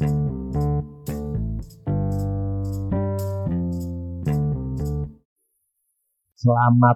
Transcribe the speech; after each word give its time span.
Selamat 0.00 0.16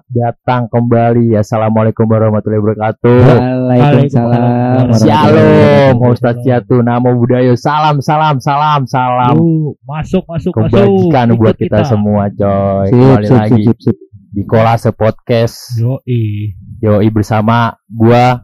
datang 0.09 0.65
kembali. 0.73 1.37
Assalamualaikum 1.37 2.09
warahmatullahi 2.09 2.65
wabarakatuh. 2.65 3.21
Waalaikumsalam. 3.29 4.89
Shalom, 4.97 6.01
Ustaz 6.01 6.41
Ciatu, 6.41 6.81
Namo 6.81 7.13
Buddhaya. 7.13 7.53
Salam, 7.53 8.01
salam, 8.01 8.41
salam, 8.41 8.89
salam. 8.89 9.37
Yuh, 9.37 9.77
masuk 9.85 10.25
masuk 10.25 10.49
Kebajikan 10.57 11.29
masuk. 11.29 11.37
buat 11.45 11.53
Ikut 11.61 11.69
kita, 11.69 11.85
semua, 11.85 12.33
coy. 12.33 12.89
Sip, 12.89 12.97
Kembali 12.97 13.27
sip, 13.29 13.37
lagi 13.37 13.61
sip, 13.69 13.77
sip. 13.85 13.97
di 14.33 14.41
Kolase 14.49 14.89
Podcast. 14.97 15.77
Yoi. 15.77 16.57
Yoi 16.81 17.07
bersama 17.13 17.77
gua, 17.85 18.41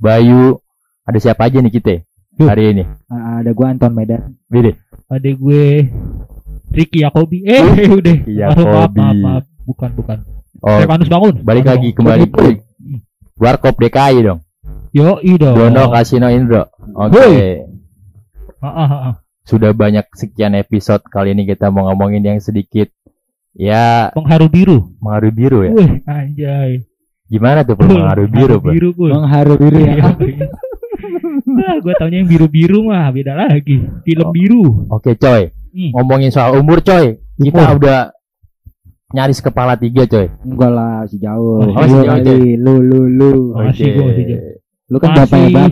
Bayu. 0.00 0.56
Ada 1.04 1.20
siapa 1.20 1.52
aja 1.52 1.60
nih 1.60 1.76
kita. 1.76 2.07
Hari 2.46 2.64
ini? 2.70 2.84
Ah, 3.08 3.42
ada 3.42 3.50
gua 3.50 3.66
Anton 3.72 3.90
Medan. 3.90 4.38
Bidi. 4.46 4.72
Ada 5.08 5.30
gue 5.32 5.62
Ricky 6.68 7.00
Yakobi. 7.02 7.42
Eh, 7.48 7.88
udah. 7.98 8.16
Ricky 8.22 8.38
Maaf, 8.38 8.54
maaf, 8.54 8.92
Yakobi. 8.92 9.22
maaf. 9.24 9.44
Bukan, 9.64 9.90
bukan. 9.96 10.18
Oh, 10.58 10.78
Stefanus 10.78 11.08
bangun. 11.08 11.34
balik 11.40 11.64
Bangun, 11.64 11.74
lagi 11.78 11.88
kembali 11.94 12.24
Warkop 13.38 13.74
DKI 13.78 14.16
dong. 14.22 14.40
Yoi 14.90 15.32
dong. 15.38 15.54
Dono 15.54 15.92
Kasino 15.92 16.26
Indro. 16.28 16.66
Oke. 16.92 17.14
Woi. 17.14 17.34
Ah, 18.58 18.66
ah, 18.66 18.90
ah. 18.90 19.14
Sudah 19.46 19.70
banyak 19.72 20.04
sekian 20.12 20.52
episode 20.58 21.00
kali 21.06 21.32
ini 21.32 21.46
kita 21.46 21.70
mau 21.70 21.86
ngomongin 21.88 22.20
yang 22.20 22.40
sedikit 22.42 22.90
ya 23.56 24.10
Pengharu 24.12 24.50
biru. 24.50 24.78
mengaruhi 25.00 25.32
biru 25.32 25.58
ya. 25.64 25.70
Wih, 25.72 25.90
anjay. 26.04 26.72
gimana 27.28 27.60
tuh 27.64 27.76
pengaruh 27.76 28.28
biru, 28.28 28.56
Bro? 28.60 28.72
biru. 28.72 28.90
Mengharu 28.98 29.54
biru 29.56 29.78
ya. 29.78 29.94
Nah, 31.64 31.76
gue 31.78 31.94
taunya 31.94 32.18
yang 32.18 32.28
biru-biru 32.28 32.78
mah 32.84 33.10
beda 33.10 33.32
lagi. 33.34 33.82
Film 34.02 34.26
Oh. 34.26 34.32
biru. 34.32 34.64
Oke, 34.88 35.14
coy. 35.14 35.50
Hmm. 35.68 35.90
Ngomongin 35.92 36.30
soal 36.30 36.56
umur, 36.56 36.80
coy. 36.80 37.18
Kita 37.34 37.54
Umur. 37.70 37.78
udah 37.78 37.98
nyaris 39.08 39.38
kepala 39.38 39.74
tiga, 39.74 40.04
coy. 40.04 40.26
Enggak 40.42 40.70
lah, 40.70 41.04
si 41.04 41.16
jauh. 41.16 41.60
Oh, 41.60 41.66
Lu 41.66 41.72
jauh, 41.72 42.04
kali, 42.04 42.56
lu 42.56 42.74
lu 42.78 43.00
lu. 43.06 43.30
Masih 43.54 43.92
gua, 43.92 44.04
masih 44.08 44.24
jauh. 44.26 44.56
Lu 44.88 44.96
kan 44.96 45.12
Masih. 45.12 45.52
bapaknya 45.52 45.68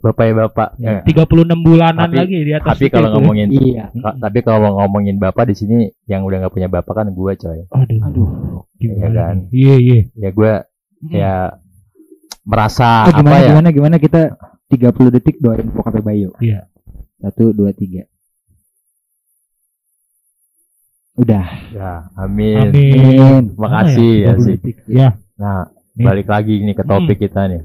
bapak, 0.00 0.24
ya 0.24 0.32
bapak. 0.34 0.68
Ya, 0.80 0.88
Eh, 0.88 1.00
36 1.04 1.60
bulanan 1.60 2.08
Tapi- 2.08 2.16
lagi 2.16 2.36
di 2.40 2.52
atas 2.56 2.72
tapi 2.72 2.88
kalau 2.88 3.08
ngomongin 3.12 3.48
Iya. 3.52 3.84
tapi 4.16 4.38
kalau 4.40 4.80
ngomongin 4.80 5.20
bapak 5.20 5.52
di 5.52 5.54
sini 5.54 5.76
yang 6.04 6.24
udah 6.24 6.40
nggak 6.40 6.54
punya 6.56 6.64
bapak 6.66 6.94
kan 6.96 7.12
gua, 7.12 7.36
coy. 7.36 7.68
Aduh. 7.68 8.00
Aduh. 8.00 8.28
Gimana 8.80 8.96
Iya 8.96 9.08
kan? 9.12 9.36
Iya, 9.52 9.74
iya. 9.76 10.00
Ya 10.16 10.30
gua 10.32 10.52
Hmm. 10.96 11.12
ya 11.12 11.32
merasa 12.42 13.04
Oh, 13.04 13.12
gimana 13.12 13.28
apa 13.30 13.42
ya? 13.42 13.48
gimana 13.50 13.68
gimana 13.70 13.96
kita 13.98 14.20
30 14.66 15.14
detik 15.14 15.36
doain 15.38 15.66
bokapnya 15.70 16.02
Bayu. 16.02 16.30
Iya. 16.42 16.66
Satu, 17.22 17.54
dua, 17.54 17.70
tiga. 17.70 18.04
Udah. 21.16 21.46
Ya, 21.72 21.92
amin. 22.14 22.68
Amin. 22.68 22.92
Amin. 23.00 23.44
Makasih 23.56 24.12
ya 24.20 24.32
Mana 24.36 24.44
sih. 24.44 24.54
20 24.56 24.60
detik? 24.60 24.76
Ya. 24.84 25.08
Nah, 25.40 25.72
Nih. 25.96 26.04
balik 26.04 26.28
lagi 26.28 26.60
nih 26.60 26.74
ke 26.76 26.84
Hmm. 26.84 26.90
topik 26.92 27.18
kita 27.18 27.48
nih. 27.48 27.62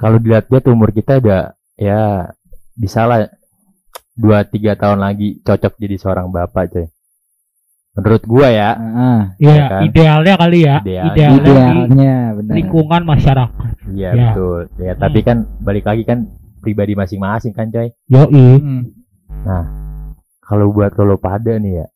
Kalau 0.00 0.16
dilihat-lihat 0.16 0.64
umur 0.72 0.88
kita 0.88 1.20
udah 1.20 1.52
ya 1.76 2.32
bisa 2.72 3.04
lah 3.04 3.28
dua 4.16 4.40
tiga 4.48 4.72
tahun 4.72 5.04
lagi 5.04 5.44
cocok 5.44 5.76
jadi 5.76 5.96
seorang 6.00 6.32
bapak 6.32 6.64
coy. 6.72 6.86
Menurut 7.90 8.22
gua 8.22 8.48
ya, 8.48 8.70
Iya, 9.36 9.50
Ya 9.50 9.64
kan? 9.68 9.80
idealnya 9.82 10.34
kali 10.36 10.58
ya. 10.60 10.76
Idealnya. 10.80 11.26
Idealnya, 11.34 12.14
benar. 12.32 12.54
lingkungan 12.54 13.02
masyarakat. 13.02 13.70
iya 13.90 14.10
Ya. 14.10 14.30
betul. 14.30 14.60
Ya, 14.78 14.92
tapi 14.94 15.18
kan 15.20 15.36
balik 15.58 15.84
lagi 15.84 16.02
kan 16.02 16.30
pribadi 16.58 16.94
masing-masing 16.94 17.50
kan 17.50 17.66
coy. 17.68 17.90
Yoi. 18.06 18.46
Hmm. 18.56 18.82
Kalau 20.40 20.70
buat 20.70 20.94
lo 20.94 21.16
pada 21.16 21.56
nih 21.56 21.72
ya. 21.76 21.86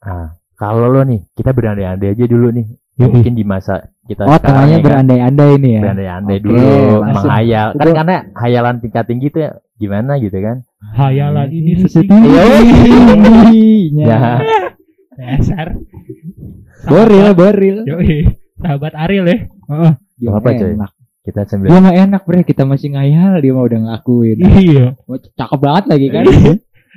Nah, 0.00 0.26
kalau 0.52 0.86
lo 0.88 1.02
nih, 1.02 1.22
kita 1.32 1.50
berandai-andai 1.50 2.10
aja 2.10 2.24
dulu 2.24 2.50
nih. 2.50 2.66
Yoi. 2.96 3.10
Mungkin 3.12 3.34
di 3.34 3.42
masa 3.42 3.74
kita 4.04 4.22
Oh, 4.24 4.34
sekarang 4.34 4.66
ya 4.68 4.76
kan, 4.76 4.84
berandai-andai 4.84 5.50
ini 5.56 5.68
ya. 5.72 5.80
berandai-andai 5.80 6.36
Oke, 6.36 6.44
dulu, 6.44 6.58
langsung. 7.00 7.06
menghayal. 7.22 7.68
Kan 7.72 7.84
Itu- 7.84 7.96
karena 7.96 8.16
hayalan 8.34 8.76
tingkat 8.78 9.04
tinggi 9.04 9.26
tuh 9.28 9.40
ya 9.40 9.50
gimana 9.74 10.12
gitu 10.18 10.38
kan. 10.38 10.56
Hayalan 10.92 11.48
ini 11.50 11.70
setinggi. 11.84 12.30
Ya. 13.96 14.22
Dasar. 15.14 15.68
Boril, 16.84 17.26
boril. 17.32 17.76
Yoi. 17.86 18.28
Sahabat 18.60 18.92
Ariel 18.94 19.26
ya. 19.26 19.38
Heeh. 19.46 19.92
Dia 20.20 20.30
Apa, 20.30 20.48
coy? 20.52 20.72
enak. 20.74 20.90
Kita 21.24 21.40
sambil 21.48 21.72
Dia 21.72 21.80
mah 21.80 21.94
enak, 21.96 22.22
bre. 22.22 22.44
Kita 22.44 22.62
masih 22.62 22.92
ngayal, 22.92 23.40
dia 23.40 23.52
mah 23.56 23.64
udah 23.64 23.80
ngakuin. 23.88 24.36
Iya. 24.44 24.86
Wah, 25.08 25.18
cakep 25.18 25.58
banget 25.58 25.84
lagi 25.88 26.06
kan. 26.12 26.24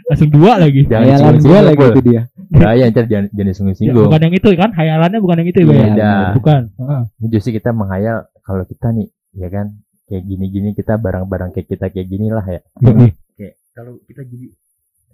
Langsung 0.08 0.30
dua 0.30 0.60
lagi. 0.60 0.82
Jangan 0.84 1.04
Hayalan 1.04 1.20
singgung-singgung, 1.20 1.66
lagi 1.68 1.84
itu 1.88 2.02
dia. 2.04 2.22
Bahaya 2.48 2.84
ntar 2.88 3.06
jangan 3.08 3.26
jangan 3.32 3.48
Ya, 3.48 3.54
singgung-singgung. 3.56 4.06
bukan 4.08 4.22
yang 4.24 4.36
itu 4.36 4.48
kan? 4.56 4.70
Hayalannya 4.72 5.20
bukan 5.20 5.36
yang 5.44 5.50
itu 5.52 5.58
ya, 5.60 5.66
Bang? 5.68 5.76
Iya, 5.76 5.88
Beda. 5.88 6.12
Bukan. 6.36 6.62
Heeh. 6.80 7.02
Ini 7.20 7.28
justru 7.32 7.52
kita 7.56 7.70
menghayal 7.72 8.18
kalau 8.40 8.64
kita 8.64 8.88
nih, 8.92 9.08
ya 9.36 9.48
kan, 9.52 9.66
kayak 10.08 10.24
gini-gini 10.24 10.70
kita 10.72 10.94
barang-barang 10.96 11.50
kayak 11.52 11.68
kita 11.68 11.86
kayak 11.92 12.08
gini 12.08 12.28
lah 12.32 12.46
ya. 12.46 12.60
Yoi. 12.80 13.12
Kayak 13.36 13.54
kalau 13.76 13.94
kita 14.04 14.22
jadi 14.24 14.48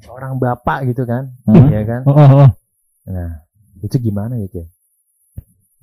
seorang 0.04 0.38
bapak 0.38 0.90
gitu 0.90 1.06
kan, 1.06 1.34
ya 1.70 1.82
kan. 1.86 2.02
Oh, 2.06 2.14
oh, 2.14 2.30
oh. 2.46 2.50
Nah, 3.06 3.44
itu 3.80 3.96
gimana 4.00 4.36
ya, 4.36 4.48
Cuy? 4.48 4.68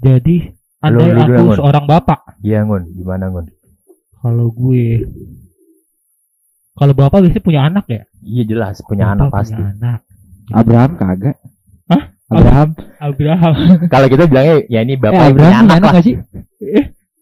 Jadi 0.01 0.37
andai 0.81 1.13
Lu- 1.13 1.21
aku 1.21 1.41
Ngun. 1.45 1.57
seorang 1.57 1.85
bapak, 1.85 2.21
Iya, 2.41 2.65
Ngun. 2.65 2.83
Gimana, 2.95 3.29
Ngun? 3.29 3.47
kalau 4.17 4.49
gue 4.51 5.05
kalau 6.73 6.93
bapak 6.93 7.21
biasanya 7.21 7.45
punya 7.45 7.61
anak 7.67 7.85
ya? 7.87 8.03
Iya 8.21 8.43
jelas 8.47 8.81
punya 8.85 9.13
anak 9.13 9.29
Bapak 9.29 9.45
pasti. 9.45 9.53
Punya 9.55 9.73
anak. 9.75 10.01
Abraham 10.51 10.91
kagak. 10.97 11.37
Hah? 11.87 12.03
Abraham. 12.31 12.69
Abraham. 12.99 13.53
Kalau 13.89 14.07
kita 14.09 14.25
bilangnya 14.25 14.55
ya 14.67 14.81
ini 14.81 14.95
Eh, 14.95 14.99
bapak 14.99 15.13
yang 15.13 15.35
punya 15.37 15.49
Abraham 15.51 15.51
punya 15.51 15.59
anak 15.61 15.77
anak 15.77 15.91
lah. 15.93 15.93
gak 16.01 16.05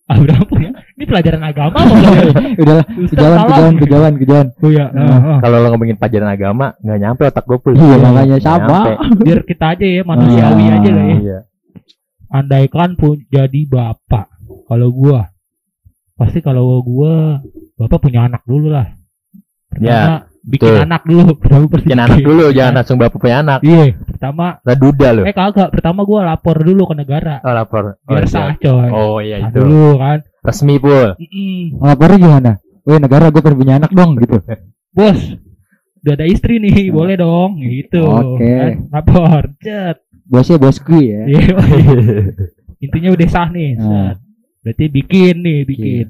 Abraham 0.08 0.44
punya. 0.44 0.70
Ini 0.96 1.04
pelajaran 1.04 1.42
agama 1.42 1.78
Ustaz 1.84 3.12
kejauhan, 3.12 3.36
salah. 3.36 3.46
kejauhan, 3.46 3.74
kejauhan, 3.76 4.12
kejauhan. 4.16 4.46
Oh 4.56 4.68
iya. 4.68 4.86
Nah. 4.88 5.04
Heeh. 5.06 5.36
Kalau 5.38 5.56
lo 5.58 5.68
ngomongin 5.68 5.96
pelajaran 5.96 6.30
agama 6.30 6.66
nggak 6.78 6.98
nyampe 6.98 7.22
otak 7.24 7.44
gue 7.44 7.58
pul. 7.58 7.72
Iya, 7.72 7.96
makanya 7.98 8.36
sama. 8.40 8.78
Biar 9.18 9.40
kita 9.42 9.76
aja 9.76 9.84
ya 9.84 10.02
manusiawi 10.02 10.64
Ah. 10.64 10.76
aja 10.76 10.90
lah 10.90 11.04
ya. 11.04 11.16
Iya. 11.18 11.38
Andaikan 12.28 12.90
pun 12.94 13.20
jadi 13.26 13.60
bapak. 13.64 14.26
Kalau 14.64 14.88
gua 14.90 15.28
pasti 16.14 16.40
kalau 16.40 16.80
gua 16.80 17.40
bapak 17.74 18.00
punya 18.00 18.26
anak 18.26 18.42
dulu 18.42 18.68
lah. 18.68 18.88
Pertama 19.68 19.86
Ya, 19.86 20.00
bikin 20.48 20.72
betul. 20.72 20.84
anak 20.88 21.02
dulu. 21.04 21.30
Pertama 21.40 21.64
Bikin 21.68 21.98
anak 22.00 22.18
dulu, 22.18 22.44
jangan 22.50 22.72
langsung 22.80 22.96
bapak 22.96 23.18
punya 23.20 23.36
anak. 23.40 23.60
Iya. 23.60 23.84
Pertama 23.94 24.46
Lah 24.64 24.76
duda 24.76 25.08
lo. 25.12 25.22
eh 25.22 25.36
kagak. 25.36 25.68
Pertama 25.70 26.00
gua 26.02 26.20
lapor 26.24 26.56
dulu 26.58 26.82
ke 26.88 26.94
negara. 26.96 27.38
Oh, 27.40 27.52
lapor. 27.52 28.00
Oh, 28.02 28.10
Biar 28.10 28.24
sah 28.24 28.56
coy. 28.56 28.88
Oh 28.88 29.20
iya 29.20 29.44
Sah 29.44 29.50
itu. 29.52 29.60
dulu 29.60 30.00
kan. 30.00 30.18
Resmi 30.40 30.76
pul. 30.78 31.12
Mm-mm. 31.14 31.78
Ngelapornya 31.78 32.18
gimana? 32.18 32.52
Weh, 32.82 32.96
negara 32.96 33.28
gue 33.28 33.38
pengen 33.38 33.58
punya 33.60 33.74
anak 33.76 33.92
dong 33.92 34.16
gitu. 34.16 34.40
Bos, 34.96 35.20
udah 36.00 36.14
ada 36.16 36.24
istri 36.24 36.56
nih, 36.56 36.88
boleh 36.88 37.14
dong. 37.14 37.60
Gitu. 37.60 38.00
Oke. 38.00 38.48
Kan? 38.48 38.72
Lapor. 38.88 39.42
Cet. 39.60 40.00
Bosnya 40.24 40.56
bosku 40.56 40.96
ya. 40.96 41.22
Iya. 41.26 41.52
Intinya 42.84 43.10
udah 43.12 43.28
sah 43.28 43.48
nih. 43.48 43.76
Nah. 43.76 44.16
Berarti 44.60 44.84
bikin 44.88 45.34
nih, 45.38 45.60
bikin. 45.64 46.06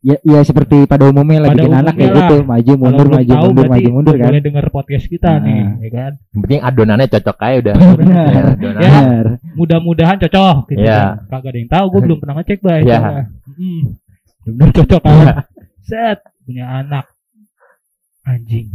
Ya, 0.00 0.16
ya 0.24 0.40
seperti 0.40 0.88
pada 0.88 1.12
umumnya 1.12 1.44
lah 1.44 1.48
Pada 1.52 1.60
bikin 1.60 1.76
anak 1.76 1.92
kayak 1.92 2.12
gitu, 2.16 2.36
maju 2.48 2.72
mundur, 2.80 3.06
maju 3.12 3.32
tahu 3.36 3.44
mundur, 3.52 3.66
maju 3.68 3.88
mundur 3.92 4.14
kan. 4.16 4.28
Boleh 4.32 4.40
denger 4.40 4.66
podcast 4.72 5.04
kita 5.04 5.30
Nah. 5.36 5.44
nih, 5.44 5.60
ya 5.84 5.90
kan? 5.92 6.12
Yang 6.32 6.40
penting 6.40 6.60
adonannya 6.64 7.06
cocok 7.12 7.36
aja 7.36 7.56
udah. 7.60 7.74
Benar. 8.00 8.24
Ya. 8.32 8.40
Ya. 8.40 8.52
Benar. 8.56 9.24
Mudah-mudahan 9.60 10.16
cocok 10.24 10.56
gitu 10.72 10.80
Iya. 10.80 11.00
kan. 11.28 11.28
Kagak 11.28 11.50
ada 11.52 11.58
yang 11.60 11.68
tahu, 11.68 11.84
gue 11.92 12.00
belum 12.08 12.18
pernah 12.24 12.34
ngecek, 12.40 12.58
Bay. 12.64 12.80
Iya. 12.88 12.98
Hmm. 13.44 13.80
Benar 14.48 14.68
cocok 14.72 15.02
kan. 15.04 15.24
Set, 15.84 16.18
punya 16.48 16.64
anak. 16.80 17.04
Anjing. 18.24 18.68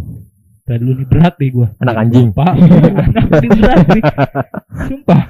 Tadi 0.61 0.81
dulu 0.81 0.93
nih 0.97 1.07
berat 1.09 1.33
nih 1.37 1.49
gua. 1.53 1.67
Anak 1.77 1.95
anjing. 2.01 2.27
Pak, 2.33 2.53
anak 3.13 3.25
berat 3.29 3.85
nih. 3.93 4.03
Sumpah. 4.89 5.21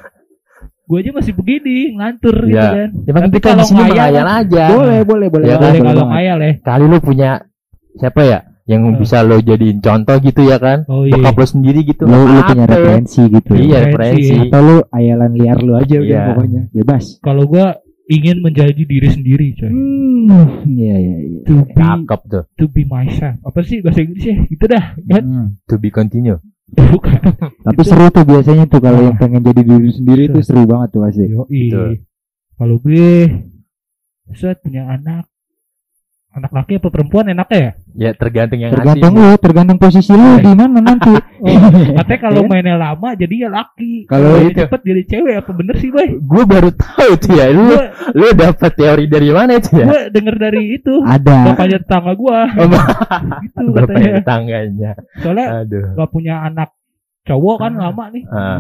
Gue 0.86 0.98
aja 1.00 1.12
masih 1.12 1.34
begini, 1.34 1.78
ngantur 1.94 2.36
gitu 2.44 2.54
Iya. 2.54 2.70
kan. 2.72 2.90
Ya 3.00 3.12
kan 3.12 3.22
Tapi 3.24 3.34
kita 3.34 3.48
kalau 3.48 3.66
ngayal- 3.66 3.90
menghayal 3.90 4.28
aja. 4.30 4.64
Boleh, 4.70 5.00
boleh, 5.02 5.28
boleh. 5.28 5.46
Ya, 5.46 5.56
banget, 5.56 5.66
Boleh 5.66 5.80
boleh 5.80 5.92
kalau 5.92 6.06
ngayal 6.08 6.38
ya. 6.40 6.52
Kali 6.62 6.86
lu 6.86 6.98
punya 7.00 7.30
siapa 7.96 8.22
ya 8.22 8.40
yang 8.66 8.82
Hmm. 8.84 8.98
bisa 8.98 9.18
lo 9.22 9.38
jadiin 9.40 9.78
contoh 9.80 10.16
gitu 10.20 10.42
ya 10.42 10.58
kan? 10.58 10.86
Oh 10.86 11.04
iya. 11.04 11.14
Bokap 11.16 11.36
lo 11.36 11.46
sendiri 11.48 11.80
gitu. 11.82 12.04
Lu, 12.04 12.18
lu 12.20 12.38
Apa? 12.38 12.50
punya 12.50 12.66
referensi 12.66 13.22
gitu. 13.24 13.52
Iya, 13.52 13.78
Referensi. 13.84 14.34
Atau 14.40 14.62
lu 14.62 14.76
ayalan 14.90 15.32
liar 15.34 15.58
lu 15.60 15.74
aja 15.74 15.96
udah 15.96 16.06
Iya. 16.06 16.28
pokoknya. 16.32 16.62
Bebas. 16.72 17.04
Kalau 17.20 17.44
gua 17.46 17.68
ingin 18.06 18.38
menjadi 18.40 18.78
diri 18.78 19.10
sendiri, 19.10 19.48
coy. 19.56 19.66
Hmm, 19.66 20.46
iya, 20.64 20.94
iya, 20.96 21.18
iya. 21.20 21.40
To 21.44 21.54
be, 21.60 21.74
Cakep 21.74 22.22
tuh. 22.28 22.44
to 22.54 22.66
be 22.68 22.86
myself. 22.86 23.34
Apa 23.42 23.60
sih 23.62 23.82
bahasa 23.82 24.02
Inggrisnya? 24.02 24.46
Gitu 24.46 24.66
dah, 24.66 24.86
kan? 25.04 25.24
Hmm. 25.24 25.48
To 25.66 25.76
be 25.76 25.90
continue. 25.90 26.38
Bukan. 26.66 27.20
Tapi 27.62 27.82
seru 27.86 28.10
tuh 28.10 28.26
biasanya 28.26 28.66
tuh 28.66 28.82
kalau 28.82 29.00
Ah. 29.00 29.06
yang 29.12 29.16
pengen 29.16 29.42
jadi 29.42 29.62
diri 29.62 29.92
sendiri 29.94 30.24
tuh 30.28 30.42
seru 30.42 30.66
banget 30.66 30.90
tuh 30.92 31.02
pasti. 31.06 31.26
Yoi. 31.30 31.46
Betul. 31.70 31.92
Kalau 32.56 32.76
gue 32.80 33.10
set 34.34 34.58
punya 34.66 34.90
anak 34.90 35.30
anak 36.36 36.52
laki 36.52 36.74
apa 36.76 36.88
perempuan 36.88 37.26
enaknya 37.28 37.58
ya? 37.58 37.72
Ya 37.96 38.10
tergantung 38.12 38.60
yang 38.60 38.70
Tergantung 38.70 39.16
ngasih. 39.16 39.32
lu, 39.32 39.40
tergantung 39.40 39.78
posisi 39.78 40.12
lu 40.12 40.30
di 40.38 40.52
mana 40.52 40.78
nanti. 40.78 41.14
Katanya 41.98 42.20
kalau 42.22 42.42
Iya. 42.42 42.50
mainnya 42.50 42.76
lama 42.76 43.10
jadi 43.14 43.36
ya 43.38 43.50
laki. 43.50 43.94
Kalau 44.06 44.32
itu- 44.44 44.60
cepet 44.60 44.82
jadi 44.84 45.02
cewek 45.08 45.36
apa 45.38 45.52
bener 45.52 45.76
sih, 45.78 45.90
Bay? 45.90 46.08
Gue 46.18 46.44
baru 46.44 46.70
tahu 46.70 47.12
tuh 47.16 47.34
ya. 47.34 47.46
Lu 47.50 47.64
Gue 47.66 47.84
lu 48.14 48.28
dapat 48.34 48.72
teori 48.74 49.06
dari 49.06 49.30
mana 49.30 49.52
itu 49.54 49.72
ya? 49.74 49.86
gue 49.86 50.02
denger 50.12 50.36
dari 50.38 50.64
itu 50.74 50.94
Ada. 51.02 51.36
bapaknya 51.50 51.78
tetangga 51.80 52.14
gua 52.14 52.40
Oh, 52.58 52.68
gitu 53.42 53.64
Bapak 53.72 53.88
katanya. 53.90 54.22
tangganya. 54.22 54.92
Soalnya 55.18 55.48
Aduh. 55.62 55.86
gak 55.96 56.10
punya 56.10 56.36
anak 56.42 56.70
cowok 57.24 57.56
kan 57.58 57.74
lama 57.74 58.04
nih. 58.12 58.24
Ah. 58.28 58.60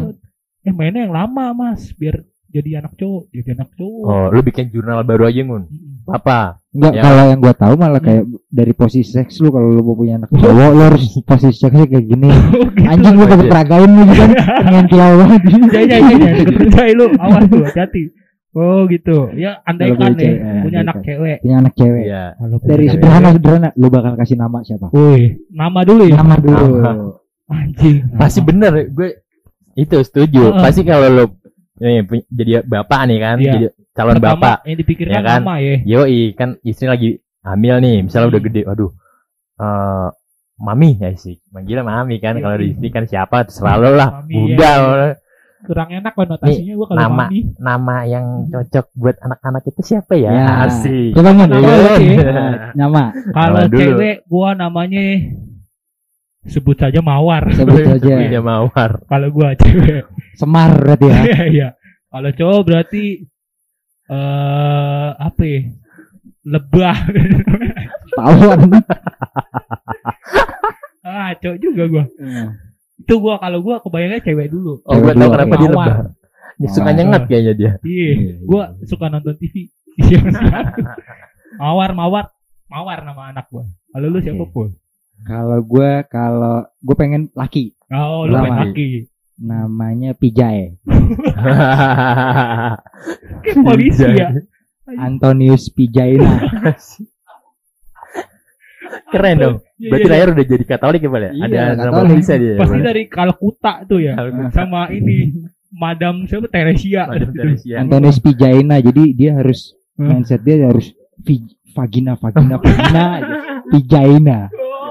Eh 0.61 0.71
mainnya 0.71 1.03
yang 1.03 1.13
lama 1.13 1.51
mas, 1.53 1.91
biar 1.93 2.23
jadi 2.47 2.79
anak 2.79 2.95
cowok, 2.95 3.29
jadi 3.29 3.53
anak 3.53 3.69
cowok. 3.73 4.03
Oh, 4.05 4.25
lu 4.29 4.39
bikin 4.41 4.71
jurnal 4.71 5.03
baru 5.03 5.27
aja, 5.27 5.37
Ngun. 5.37 5.63
Mm-mm. 5.65 5.94
Apa? 6.05 6.61
Enggak, 6.69 6.91
Ya. 6.91 7.01
kalau 7.01 7.23
yang 7.25 7.39
gua 7.39 7.53
tahu 7.55 7.73
malah 7.79 8.01
kayak 8.03 8.23
dari 8.51 8.73
posisi 8.75 9.07
seks 9.07 9.39
lu 9.39 9.49
kalau 9.49 9.71
lu 9.71 9.81
mau 9.81 9.95
punya 9.95 10.19
anak 10.19 10.29
cowok 10.29 10.69
lu 10.75 10.81
harus 10.85 11.03
posisi 11.23 11.57
seksnya 11.57 11.85
kayak 11.87 12.05
gini. 12.05 12.29
Oh, 12.35 12.67
gitu. 12.69 12.85
Anjing 12.85 13.15
lu 13.17 13.25
Aja. 13.25 13.35
keperagain 13.41 13.89
lu 13.89 14.01
juga 14.05 14.25
pengen 14.65 14.85
banget. 15.17 15.41
Ya 15.73 15.81
ya 15.81 15.97
ya, 15.97 16.29
ya 16.37 16.45
percaya 16.53 16.91
lu, 16.93 17.05
awas 17.17 17.43
tuh, 17.49 17.61
hati-hati. 17.65 18.01
Oh 18.55 18.79
gitu. 18.87 19.17
Ya 19.35 19.59
nih 19.65 19.91
cewek, 20.15 20.31
eh, 20.39 20.61
punya 20.63 20.79
anak 20.85 20.95
cewek. 21.03 21.37
Punya 21.43 21.55
anak 21.59 21.73
cewek. 21.75 22.03
Iya. 22.07 22.23
Kalau 22.37 22.55
punya 22.61 22.69
Dari 22.71 22.85
sederhana 22.87 23.29
sederhana 23.35 23.69
lu 23.75 23.87
bakal 23.91 24.13
kasih 24.15 24.37
nama 24.37 24.57
siapa? 24.63 24.87
Woi, 24.93 25.21
nama 25.51 25.79
dulu 25.83 26.03
ya. 26.07 26.15
Nama 26.21 26.35
dulu. 26.39 26.65
Anjing. 27.45 27.95
Pasti 28.15 28.39
bener, 28.39 28.73
gue 28.89 29.09
itu 29.75 29.97
setuju. 29.99 30.55
Pasti 30.55 30.81
kalau 30.85 31.07
lu 31.09 31.25
eh, 31.77 32.01
pu- 32.01 32.27
jadi 32.29 32.51
bapak 32.61 33.01
nih 33.05 33.19
kan, 33.19 33.35
Iya. 33.37 33.51
jadi 33.51 33.65
calon 33.91 34.15
Pertama 34.15 34.33
bapak. 34.33 34.57
yang 34.63 34.77
dipikirkan 34.77 35.13
Ya 35.13 35.21
kan? 35.21 35.39
nama 35.41 35.55
ya. 35.57 35.75
Yoi, 35.85 36.21
kan 36.31 36.49
istri 36.61 36.85
lagi 36.85 37.09
hamil 37.41 37.75
nih, 37.77 37.95
misalnya 38.01 38.27
udah 38.29 38.41
Hmm. 38.41 38.49
gede, 38.49 38.61
waduh. 38.63 38.91
eh 39.55 40.07
mami 40.57 40.95
ya 40.95 41.11
sih, 41.13 41.39
manggilnya 41.49 41.81
mami 41.81 42.15
kan. 42.17 42.35
Kalau 42.35 42.55
di 42.55 42.71
istri 42.71 42.87
kan 42.89 43.03
siapa 43.03 43.43
lo 43.73 43.91
lah. 43.91 44.19
Mami, 44.19 44.35
Bunda. 44.35 44.67
ya. 44.67 45.15
Kurang 45.65 45.89
enak 45.89 46.13
konotasinya 46.13 46.73
gua 46.75 46.85
kalau 46.85 46.99
nama 47.01 47.25
mami. 47.25 47.39
nama 47.57 47.95
yang 48.05 48.25
cocok 48.45 48.85
buat 48.93 49.15
anak-anak 49.17 49.63
itu 49.65 49.81
siapa 49.81 50.13
ya? 50.13 50.29
Ya. 50.29 50.47
Asik. 50.63 51.11
Coba. 51.11 51.33
Nama 51.33 51.57
Iya. 51.97 52.31
Nama 52.79 53.01
Kalau 53.31 53.57
Nama 53.57 53.65
dulu. 53.65 53.79
cewek 53.79 54.15
gua 54.25 54.49
namanya 54.53 55.03
sebut 56.45 56.77
saja 56.77 56.99
Mawar. 56.99 57.49
sebut 57.51 57.81
Iya 57.81 57.97
aja. 58.29 58.39
mawar. 58.39 59.01
Kalau 59.05 59.27
gua 59.29 59.53
cewek. 59.53 60.05
Semar 60.33 60.71
berarti 60.77 61.05
ya. 61.05 61.17
Iya, 61.21 61.41
iya. 61.47 61.67
Kalau 62.07 62.29
cowok 62.31 62.61
berarti 62.63 63.03
eh 64.05 65.09
apa 65.15 65.43
ya? 65.43 65.61
Lebah. 66.45 66.97
Tawon. 68.15 68.59
ah, 71.03 71.29
cowok 71.35 71.57
juga 71.57 71.83
gua. 71.87 72.03
Itu 72.95 73.13
gua 73.17 73.35
kalau 73.37 73.59
gua 73.59 73.75
kebayangnya 73.79 74.21
cewek 74.21 74.47
dulu. 74.49 74.81
Oh, 74.81 74.93
Cewek 74.93 75.13
tau 75.13 75.19
dulu, 75.19 75.33
kenapa 75.33 75.55
dia 75.55 75.69
Mawar. 75.69 75.89
lebah. 75.89 75.97
Dia 76.55 76.69
suka 76.71 76.83
Mawar. 76.85 76.95
nyengat 76.95 77.21
kayaknya 77.27 77.53
dia. 77.53 77.71
Iya, 77.81 78.09
Iya, 78.13 78.33
gua 78.45 78.63
iya. 78.71 78.85
suka 78.85 79.05
nonton 79.09 79.35
TV. 79.35 79.55
Iya. 79.95 80.19
mawar, 81.61 81.91
mawar. 81.91 82.25
Mawar 82.65 82.99
nama 83.01 83.31
anak 83.31 83.45
gua. 83.47 83.63
Kalau 83.65 84.07
lu 84.07 84.19
siapa, 84.19 84.43
Oke. 84.43 84.75
Kalau 85.23 85.63
gua 85.63 86.03
kalau 86.03 86.67
gua 86.79 86.95
pengen 86.95 87.31
laki 87.31 87.71
Oh, 87.87 88.25
lu 88.25 88.35
main 88.35 88.73
laki. 88.73 89.07
namanya 89.37 90.11
Pijay. 90.11 90.75
Kayak 93.41 93.57
polisi 93.61 94.03
ya. 94.03 94.33
Antonius 94.95 95.69
Pijaina. 95.69 96.25
Keren 99.09 99.35
dong. 99.37 99.55
Iya, 99.75 99.89
Berarti 99.91 100.01
iya, 100.01 100.07
iya. 100.07 100.13
lahir 100.13 100.27
udah 100.33 100.45
jadi 100.45 100.63
Katolik 100.65 101.01
ya, 101.01 101.09
Bal 101.09 101.23
ya? 101.23 101.31
Iya, 101.33 101.45
Ada 101.45 101.61
nama 101.89 102.01
bisa 102.05 102.33
dia. 102.37 102.55
Pasti 102.57 102.79
dari 102.79 103.03
Kalkuta 103.09 103.73
tuh 103.85 103.99
ya. 104.01 104.13
Kalkuta. 104.13 104.49
Sama 104.53 104.81
ini 104.89 105.33
Madam 105.73 106.25
siapa 106.25 106.47
Teresia. 106.47 107.09
Madam 107.09 107.29
Teresia. 107.33 107.75
Antonius 107.81 108.17
Pijaina. 108.21 108.77
Jadi 108.79 109.03
dia 109.13 109.35
harus 109.35 109.73
mindset 109.97 110.41
dia 110.41 110.69
harus 110.69 110.93
vagina 111.73 112.13
vagina 112.15 112.55
vagina. 112.57 113.05
Pijaina. 113.73 114.39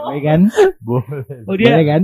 Boleh 0.07 0.21
kan? 0.21 0.41
Boleh. 0.87 1.23
Oh 1.45 1.55
dia 1.55 1.71
Boleh 1.73 1.87
kan? 1.87 2.03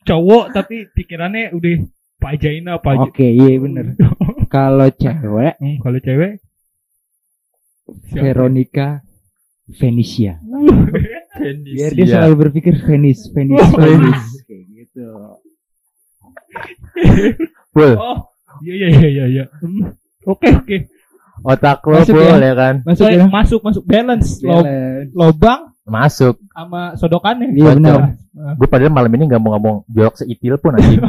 cowok 0.00 0.44
tapi 0.50 0.76
pikirannya 0.88 1.52
udah 1.52 1.72
Pajaina 2.18 2.76
Paj. 2.76 2.98
Oke, 3.06 3.26
iya 3.26 3.56
bener. 3.56 3.94
Kalau 4.48 4.88
cewek 4.90 5.54
Hmm, 5.56 5.76
kalau 5.78 5.98
cewek 5.98 6.40
siapa? 8.02 8.22
Veronica 8.22 8.88
Venetia. 9.70 10.40
Biar 11.68 11.92
dia 11.92 12.02
Iya. 12.02 12.14
selalu 12.18 12.34
berpikir 12.42 12.74
Venice, 12.80 13.28
Venice, 13.30 13.60
Oh, 13.60 13.76
Venice. 13.76 14.42
Kayak 14.42 14.64
gitu. 14.74 15.04
Oh, 17.76 18.18
iya 18.58 18.72
iya 18.74 18.88
iya 18.90 19.08
iya 19.08 19.24
iya. 19.28 19.44
Hmm. 19.60 19.92
Oke 20.24 20.48
oke. 20.50 20.76
otak 21.38 21.78
lo 21.84 22.02
Masuk 22.02 22.18
ya? 22.18 22.34
ya 22.36 22.54
kan? 22.56 22.74
Masuk 22.82 23.06
ya? 23.06 23.24
masuk 23.30 23.60
masuk 23.62 23.84
balance 23.86 24.42
Lo- 24.42 24.58
Balance. 24.58 25.10
lobang 25.14 25.60
Masuk. 25.88 26.36
sama 26.48 26.94
sodokannya. 26.94 27.50
Iya 27.50 27.72
benar. 27.74 28.14
Gue 28.54 28.64
padahal 28.64 28.92
malam 28.92 29.10
ini 29.10 29.26
nggak 29.26 29.40
mau 29.40 29.52
ngomong 29.52 29.76
jorok 29.88 30.14
seitil 30.16 30.54
pun 30.56 30.74
anjing. 30.74 31.00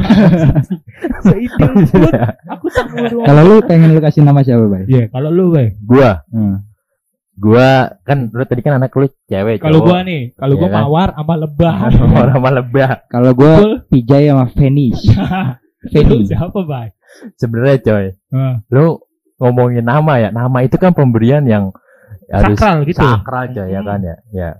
Seitil 1.22 1.70
pun 1.86 2.10
aku. 2.46 2.66
Kalau 3.22 3.42
lu 3.42 3.54
pengen 3.62 3.92
lu 3.92 4.00
kasih 4.00 4.20
nama 4.20 4.40
siapa, 4.40 4.66
Bay? 4.66 4.84
Iya, 4.86 5.04
kalau 5.08 5.28
lu, 5.28 5.52
Bay. 5.52 5.76
gua, 5.80 6.24
Hmm. 6.28 6.64
gua 7.32 7.68
kan 8.02 8.28
lu 8.28 8.42
tadi 8.42 8.60
kan 8.60 8.76
anak 8.76 8.92
lu 8.92 9.06
cewek. 9.24 9.60
Kalau 9.60 9.80
gua 9.80 10.02
nih, 10.02 10.32
kalau 10.34 10.54
Iya 10.54 10.60
gua 10.60 10.68
kan? 10.68 10.82
mawar 10.82 11.08
sama 11.14 11.34
lebah. 11.36 11.74
orang 12.20 12.38
mah 12.38 12.52
lebah. 12.54 12.90
Kalau 13.06 13.30
gua. 13.32 13.54
Pijay 13.86 14.28
sama 14.28 14.46
Venice. 14.48 15.04
Lu 15.80 15.88
Venice. 15.94 16.28
siapa, 16.30 16.60
Bay? 16.60 16.88
Sebenarnya 17.34 17.76
coy, 17.80 18.04
Nah, 18.30 18.54
lu 18.68 19.00
ngomongin 19.36 19.82
nama 19.82 20.18
ya. 20.18 20.28
Nama 20.30 20.58
itu 20.60 20.76
kan 20.76 20.92
pemberian 20.92 21.42
yang 21.42 21.72
harus 22.28 22.54
sakral 22.54 22.84
gitu. 22.84 23.00
sakral 23.00 23.44
coy 23.48 23.66
ya 23.66 23.80
Hmm. 23.80 23.88
kan 23.88 23.98
ya. 24.00 24.16
Ya. 24.30 24.50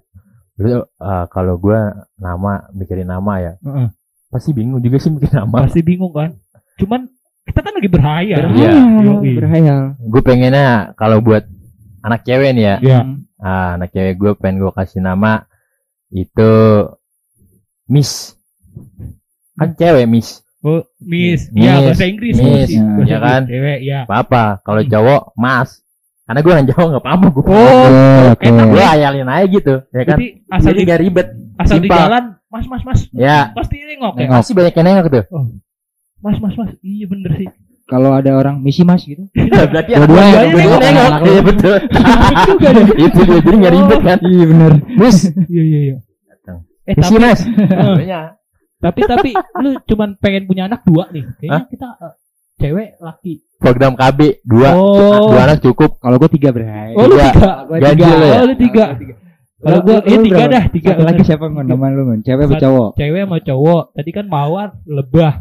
Lu 0.60 0.84
eh, 0.84 1.24
kalau 1.28 1.56
gua 1.56 1.80
nama 2.14 2.68
mikirin 2.70 3.08
nama 3.08 3.32
ya, 3.40 3.52
Heeh. 3.58 3.88
pasti 4.28 4.52
bingung 4.52 4.78
juga 4.78 5.00
sih 5.00 5.08
mikirin 5.08 5.40
nama. 5.40 5.64
Pasti 5.64 5.80
bingung 5.80 6.12
kan? 6.12 6.36
Cuman 6.76 7.08
kita 7.42 7.60
kan 7.60 7.72
lagi 7.72 7.88
berhaya. 7.88 8.36
Iya. 8.46 8.72
Yoi. 9.00 9.32
Berhayal. 9.34 9.80
Gue 9.98 10.20
pengennya 10.20 10.92
kalau 10.94 11.18
buat 11.18 11.48
anak 12.00 12.22
cewek 12.22 12.52
nih 12.52 12.64
ya, 12.64 12.76
Iya. 12.78 12.98
ah, 13.38 13.74
anak 13.74 13.90
cewek 13.90 14.14
gue 14.14 14.32
pengen 14.36 14.60
gue 14.60 14.70
kasih 14.70 15.00
nama 15.00 15.48
itu 16.08 16.52
Miss. 17.86 18.36
Kan 19.56 19.74
cewek 19.74 20.06
Miss. 20.06 20.44
Oh, 20.60 20.84
Miss. 21.00 21.48
Miss. 21.50 21.64
Iya, 21.64 21.74
bahasa 21.88 22.04
Inggris. 22.04 22.36
Miss. 22.36 22.68
Ya 22.68 22.76
Inggris. 22.78 23.16
kan? 23.16 23.42
Cewek, 23.48 23.78
ya. 23.80 24.00
Apa? 24.06 24.60
Kalau 24.60 24.82
Hmm. 24.84 24.90
cowok 24.92 25.22
Mas. 25.34 25.70
Karena 26.30 26.46
gue 26.46 26.52
orang 26.54 26.68
Jawa 26.70 26.84
nggak 26.94 27.02
apa-apa 27.02 27.26
gue. 27.26 27.42
Oh, 27.42 27.86
Oke, 28.30 28.46
enak. 28.46 28.62
oke. 28.62 28.70
gue 28.70 28.84
ayalin 28.86 29.26
aja 29.26 29.46
gitu, 29.50 29.74
ya 29.90 30.02
kan? 30.06 30.14
Jadi 30.14 30.26
asal 30.46 30.70
Jadi 30.70 30.78
di, 30.78 30.86
gak 30.86 31.00
ribet. 31.02 31.28
asal 31.58 31.76
di 31.82 31.90
simpel. 31.90 31.98
jalan, 31.98 32.24
Mas, 32.46 32.66
Mas, 32.70 32.82
Mas. 32.86 33.00
Ya, 33.10 33.50
Pasti 33.50 33.76
nengok 33.82 34.14
ya. 34.14 34.28
Pasti 34.30 34.52
banyak 34.54 34.74
yang 34.78 34.86
nengok 34.86 35.06
tuh. 35.10 35.24
Mas, 36.22 36.38
Mas, 36.38 36.54
Mas. 36.54 36.70
Iya 36.86 37.10
bener 37.10 37.30
sih. 37.34 37.48
Kalau 37.82 38.14
ada 38.14 38.30
orang 38.30 38.62
misi 38.62 38.86
Mas 38.86 39.02
gitu. 39.02 39.26
Berarti 39.74 39.90
Dua-duanya 39.90 40.34
anak 40.38 40.50
gue 40.54 40.62
nengok. 40.62 41.10
Iya 41.26 41.40
betul. 41.42 41.76
juga 42.46 42.68
nih. 42.78 42.84
Itu 42.94 43.20
dia 43.26 43.38
jadi 43.42 43.56
nggak 43.58 43.74
ribet 43.74 44.00
kan? 44.06 44.18
Iya 44.22 44.44
bener. 44.46 44.72
Miss. 44.86 45.18
Iya, 45.50 45.62
iya, 45.66 45.80
iya. 45.82 45.96
Datang. 46.30 46.56
Eh, 46.86 46.94
Misi 46.94 47.10
tapi, 47.10 47.22
Mas. 47.26 47.40
Tapi, 48.78 49.00
tapi, 49.02 49.30
lu 49.66 49.70
cuman 49.82 50.14
pengen 50.16 50.46
punya 50.46 50.70
anak 50.70 50.86
dua 50.86 51.10
nih. 51.10 51.26
Kayaknya 51.42 51.66
kita 51.66 51.88
eh, 51.98 52.14
cewek, 52.60 53.00
laki. 53.00 53.34
Program 53.56 53.92
KB 53.92 54.40
dua. 54.42 54.70
Oh. 54.72 55.28
Dua 55.28 55.40
anak 55.42 55.60
cukup. 55.60 55.96
Kalau 55.96 56.16
gua 56.16 56.28
tiga 56.28 56.48
berhayal. 56.48 56.94
Oh, 56.94 57.04
lu 57.04 57.14
Tiga. 57.14 57.28
tiga. 57.30 57.50
Gua 57.62 57.76
Ganjil 57.78 58.04
tiga. 58.06 58.16
ya? 58.20 58.36
Oh, 58.36 58.44
lu 58.44 58.54
tiga. 58.56 58.86
Kalau 59.60 59.78
lu- 59.78 59.92
iya 60.00 60.16
lu 60.16 60.24
tiga 60.24 60.44
dah, 60.46 60.64
tiga. 60.70 60.88
Satu 60.90 61.02
lagi 61.04 61.22
siapa 61.22 61.44
ngon? 61.46 61.66
Nama 61.66 61.86
lu 61.90 62.02
ngon? 62.06 62.20
Cewek 62.22 62.44
Satu. 62.48 62.62
cowok? 62.62 62.90
Cewek 62.96 63.20
sama 63.20 63.38
cowok. 63.38 63.84
Tadi 63.92 64.10
kan 64.10 64.26
mawar, 64.26 64.68
lebah. 64.86 65.34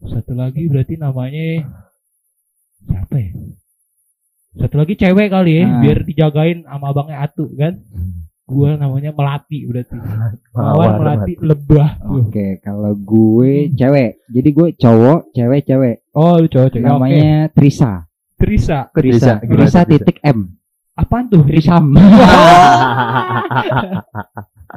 Satu 0.00 0.32
lagi 0.32 0.62
berarti 0.66 0.94
namanya 0.94 1.46
siapa 2.80 3.16
ya? 3.18 3.30
Satu 4.54 4.74
lagi 4.74 4.94
cewek 4.94 5.28
kali 5.28 5.52
ya, 5.54 5.64
Nah. 5.64 5.80
biar 5.82 5.98
dijagain 6.02 6.58
sama 6.62 6.86
abangnya 6.88 7.18
Atu 7.20 7.50
kan. 7.54 7.78
Gua 8.48 8.80
namanya 8.80 9.12
Melati 9.12 9.68
berarti. 9.68 9.92
Mawar, 10.56 10.96
Melati, 10.96 11.36
lebah. 11.36 12.00
Oke, 12.08 12.56
kalau 12.64 12.96
gue 12.96 13.68
cewek. 13.76 14.24
Jadi 14.24 14.48
gue 14.48 14.68
cowok, 14.72 15.36
cewek, 15.36 15.60
cewek. 15.68 15.96
Oh, 16.16 16.40
lu 16.40 16.48
cowok 16.48 16.72
cewek. 16.72 16.88
Namanya 16.88 17.52
Trisa. 17.52 18.08
Trisa. 18.40 18.88
Trisa. 18.88 19.36
Trisa, 19.36 19.52
Trisa 19.52 19.80
titik 19.84 20.16
M. 20.24 20.48
Apaan 20.96 21.28
tuh? 21.28 21.44
Trisam. 21.44 21.92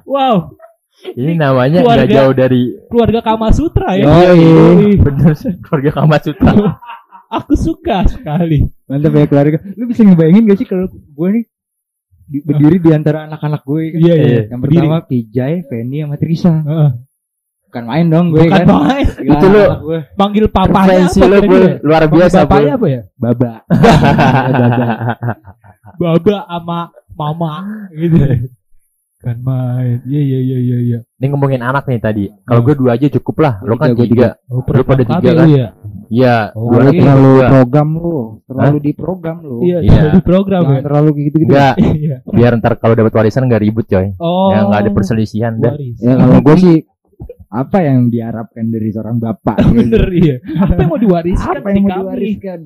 Wow, 0.07 0.55
Ini 1.03 1.35
namanya 1.35 1.81
nggak 1.83 2.07
Keluarga. 2.07 2.15
jauh 2.15 2.33
dari 2.35 2.61
keluarga 2.87 3.19
Kama 3.19 3.49
Sutra 3.51 3.97
ya. 3.97 4.05
Yoi. 4.07 4.95
bener 5.01 5.33
keluarga 5.59 5.91
Kama 5.91 6.17
Sutra. 6.21 6.51
Aku 7.41 7.55
suka 7.55 8.03
sekali. 8.07 8.67
Mantap 8.87 9.15
ya 9.15 9.25
keluarga. 9.25 9.57
Lu 9.75 9.87
bisa 9.87 10.03
ngebayangin 10.03 10.47
gak 10.47 10.59
sih 10.59 10.67
kalau 10.67 10.87
gue 10.91 11.27
nih 11.31 11.43
di- 12.31 12.39
berdiri 12.41 12.77
di 12.79 12.91
antara 12.91 13.27
anak-anak 13.27 13.61
gue 13.61 13.83
kan. 13.91 13.99
Iya, 13.99 14.15
iya. 14.15 14.41
Yang 14.47 14.59
pertama 14.63 14.97
Pijay, 15.03 15.53
Penny 15.67 15.97
sama 15.99 16.15
Trisa. 16.15 16.53
Heeh. 16.63 16.91
Bukan 17.67 17.83
main 17.87 18.07
dong 18.07 18.25
gue 18.31 18.43
Bukan 18.47 18.55
kan. 18.55 18.67
main. 18.67 19.07
Gila, 19.07 19.31
Itu 19.35 19.45
lu- 19.47 19.71
gue. 19.83 19.99
Panggil 20.15 20.45
papanya 20.47 20.75
Preferensi 21.07 21.19
apa 21.19 21.27
lu 21.27 21.59
luar 21.83 22.03
biasa 22.07 22.37
bapaknya 22.43 22.73
Bul. 22.73 22.75
apa 22.75 22.87
ya? 22.87 23.01
Baba. 23.15 23.51
Baba 25.99 26.37
sama 26.47 26.79
mama 27.11 27.53
gitu. 27.91 28.15
Kan 29.21 29.37
main. 29.39 30.01
Iya 30.03 30.17
iya 30.19 30.39
iya 30.41 30.57
iya 30.59 30.77
iya. 30.81 30.99
Ini 31.15 31.25
ngomongin 31.29 31.61
anak 31.61 31.85
nih 31.85 31.97
tadi. 31.97 32.25
Kalau 32.41 32.61
gue 32.61 32.73
dua 32.73 32.97
aja 32.97 33.05
cukup 33.07 33.35
lah. 33.39 33.53
Lo 33.61 33.77
kan 33.77 33.93
Tiga, 33.93 34.01
gua 34.01 34.07
tiga. 34.09 34.29
Oh, 34.49 34.65
Lu 34.65 34.81
pada 34.81 35.03
tiga 35.05 35.29
kan? 35.31 35.45
lu 35.45 35.53
ya? 35.53 35.67
Iya. 36.09 36.37
Oh, 36.51 36.73
Lu 36.73 36.77
lagi 36.81 36.97
terlalu 36.97 37.29
dua. 37.31 37.47
program 37.47 37.87
lu, 37.93 38.17
terlalu 38.43 38.77
di 38.81 38.91
program 38.91 39.37
lu. 39.39 39.57
Iya, 39.61 39.77
Iya. 39.79 40.01
di 40.11 40.21
program 40.21 40.61
ya. 40.67 40.79
Terlalu 40.81 41.09
gitu-gitu. 41.21 41.53
Enggak. 41.53 41.75
Iya. 42.01 42.15
Biar 42.25 42.51
ntar 42.57 42.73
kalau 42.75 42.93
dapat 42.93 43.13
warisan 43.13 43.45
nggak 43.45 43.61
ribut 43.61 43.85
coy. 43.85 44.07
Oh. 44.17 44.49
Ya 44.49 44.65
nggak 44.65 44.81
ada 44.81 44.91
perselisihan 44.91 45.53
dah. 45.55 45.71
Waris. 45.71 45.97
Ya 46.01 46.13
kalau 46.17 46.37
gue 46.41 46.55
sih 46.57 46.77
apa 47.47 47.77
yang 47.83 48.07
diharapkan 48.07 48.65
dari 48.67 48.89
seorang 48.89 49.19
bapak? 49.19 49.61
Bener 49.77 50.05
iya. 50.11 50.35
Apa 50.57 50.75
yang 50.77 50.89
mau 50.89 50.97
diwariskan 50.97 51.55
Apa 51.55 51.67
yang 51.69 51.83
mau 51.83 51.91
diwariskan? 52.01 52.59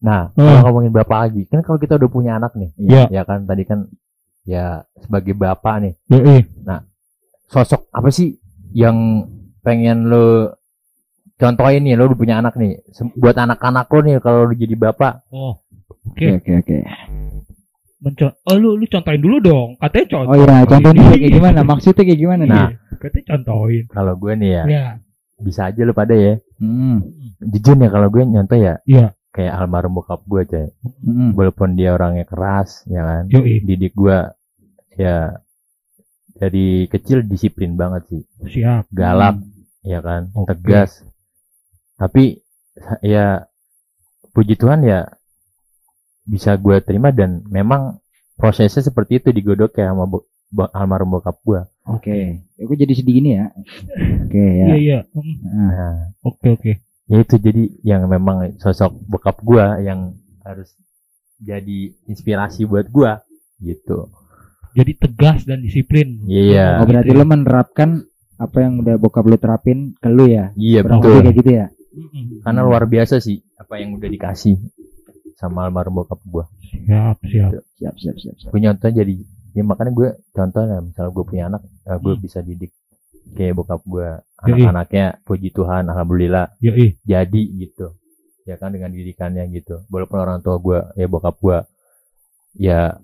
Nah, 0.00 0.32
Oh. 0.32 0.40
kalau 0.40 0.60
ngomongin 0.66 0.90
bapak 0.90 1.18
lagi, 1.20 1.42
kan 1.44 1.60
kalau 1.60 1.76
kita 1.76 1.94
udah 1.94 2.08
punya 2.08 2.32
anak 2.34 2.56
nih, 2.56 2.72
Iya. 2.74 3.04
ya 3.12 3.22
kan 3.22 3.44
tadi 3.44 3.62
kan 3.62 3.84
ya 4.50 4.66
sebagai 4.98 5.32
bapak 5.32 5.74
nih, 5.80 5.94
Iya. 6.10 6.82
sosok 7.46 7.86
apa 7.90 8.10
sih 8.10 8.34
yang 8.72 9.26
pengen 9.60 10.06
lo 10.06 10.54
contohin 11.34 11.82
nih, 11.82 11.94
lo 11.94 12.06
udah 12.06 12.18
punya 12.18 12.34
anak 12.38 12.54
nih, 12.54 12.82
buat 13.14 13.36
anak-anak 13.36 13.86
lo 13.86 13.98
nih 14.00 14.14
kalau 14.18 14.40
lo 14.44 14.52
jadi 14.52 14.74
bapak, 14.74 15.22
Oh. 15.30 15.54
Oke 16.02 16.26
Oke. 16.32 16.50
oke 16.58 16.74
oke. 16.74 16.78
Menco- 18.00 18.32
oh 18.42 18.56
lu 18.56 18.74
lu 18.74 18.86
contohin 18.86 19.20
dulu 19.20 19.36
dong. 19.38 19.68
Katanya 19.76 20.06
contoh. 20.10 20.32
Oh 20.32 20.36
iya, 20.38 20.64
contohnya 20.64 21.02
kayak 21.12 21.30
gimana? 21.30 21.60
Maksudnya 21.60 22.02
kayak 22.02 22.16
gimana 22.18 22.42
nih? 22.42 22.50
Nah. 22.50 22.68
Katanya 22.96 23.24
contohin. 23.28 23.84
kalau 23.86 24.14
gue 24.16 24.32
nih 24.34 24.50
ya, 24.50 24.62
Ya. 24.66 24.84
bisa 25.36 25.68
aja 25.68 25.80
lo 25.84 25.92
pada 25.92 26.16
ya, 26.16 26.40
Hmm. 26.56 27.04
jujur 27.38 27.76
ya 27.76 27.88
kalau 27.88 28.08
gue 28.08 28.22
nyontoh 28.24 28.56
ya, 28.56 28.80
Iya. 28.84 29.12
kayak 29.30 29.52
almarhum 29.54 29.92
bokap 29.94 30.24
gue 30.24 30.42
coy, 30.46 30.66
Hmm. 31.04 31.32
walaupun 31.32 31.76
dia 31.76 31.92
orangnya 31.92 32.24
keras, 32.24 32.84
ya 32.84 33.00
kan, 33.00 33.22
Yoi. 33.28 33.60
didik 33.60 33.92
gue 33.92 34.16
ya 35.00 35.40
dari 36.32 36.84
kecil 36.86 37.24
disiplin 37.24 37.74
banget 37.74 38.02
sih. 38.08 38.22
Siap. 38.50 38.92
galak 38.92 39.36
Hmm. 39.36 39.48
ya 39.82 40.00
kan 40.00 40.28
Oke. 40.34 40.52
tegas 40.52 41.00
tapi 41.96 42.44
ya 43.00 43.48
puji 44.30 44.54
Tuhan 44.54 44.84
ya 44.84 45.08
bisa 46.22 46.54
gue 46.54 46.78
terima 46.80 47.10
dan 47.10 47.40
memang 47.46 47.96
prosesnya 48.36 48.80
seperti 48.82 49.18
itu 49.18 49.28
digodok 49.30 49.74
ya 49.74 49.90
sama 49.90 50.04
bo- 50.04 50.24
bo- 50.48 50.70
almarhum 50.70 51.10
bokap 51.10 51.40
gue 51.42 51.60
Oke. 51.88 52.44
Aku 52.54 52.72
jadi 52.72 52.92
sedih 52.92 53.18
gini 53.18 53.30
ya. 53.34 53.50
Oke 54.22 54.38
ya. 54.38 54.66
Iya 54.68 54.76
iya. 54.76 54.98
Nah 55.42 56.12
Oke 56.22 56.54
oke. 56.54 56.72
ya 57.04 57.16
itu 57.18 57.34
jadi 57.36 57.62
yang 57.82 58.06
memang 58.06 58.54
sosok 58.56 58.94
bokap 59.08 59.42
gue 59.42 59.64
yang 59.82 60.14
harus 60.40 60.70
jadi 61.36 61.90
inspirasi 62.06 62.62
buat 62.62 62.86
gue 62.86 63.10
gitu 63.60 64.06
Jadi 64.72 64.92
tegas 64.96 65.42
dan 65.44 65.60
disiplin. 65.60 66.22
Iya. 66.24 66.78
oh 66.78 66.86
berarti 66.86 67.10
lo 67.10 67.24
menerapkan 67.24 68.02
apa 68.36 68.56
yang 68.58 68.80
udah 68.80 68.96
bokap 68.96 69.24
lo 69.24 69.36
terapin 69.36 69.92
ke 69.94 70.08
lu 70.08 70.24
ya? 70.24 70.54
iya 70.54 70.80
Kurang 70.80 71.00
betul 71.02 71.12
kayak 71.20 71.34
gitu 71.36 71.50
ya? 71.52 71.66
Karena 72.40 72.60
luar 72.62 72.84
biasa 72.84 73.18
sih 73.18 73.42
apa 73.54 73.76
yang 73.76 73.94
udah 73.94 74.06
dikasih 74.06 74.56
sama 75.34 75.64
almarhum 75.64 75.98
bokap 75.98 76.20
gue 76.22 76.44
Siap 76.86 77.18
siap. 77.24 77.50
Siap 77.74 77.94
siap 77.96 78.16
siap. 78.16 78.34
siap. 78.36 78.48
gue 78.48 78.60
nyontoh 78.60 78.90
jadi 78.90 79.14
ya 79.50 79.62
makanya 79.62 79.90
gue 79.90 80.08
contohnya 80.30 80.76
misalnya 80.78 81.10
gue 81.10 81.24
punya 81.24 81.44
anak 81.48 81.62
eh, 81.82 81.98
gue 81.98 82.12
Hmm. 82.12 82.22
bisa 82.22 82.38
didik 82.40 82.70
kayak 83.30 83.54
bokap 83.54 83.82
gue 83.82 84.08
anak-anaknya 84.38 85.06
puji 85.22 85.48
Tuhan 85.50 85.86
alhamdulillah 85.86 86.54
Yoi. 86.58 86.98
jadi 87.02 87.42
gitu 87.58 87.98
ya 88.42 88.54
kan 88.54 88.70
dengan 88.70 88.90
didikannya 88.90 89.44
gitu 89.50 89.82
walaupun 89.86 90.18
orang 90.18 90.38
tua 90.38 90.56
gue 90.56 90.78
ya 90.94 91.06
bokap 91.06 91.36
gue 91.36 91.58
ya 92.56 92.94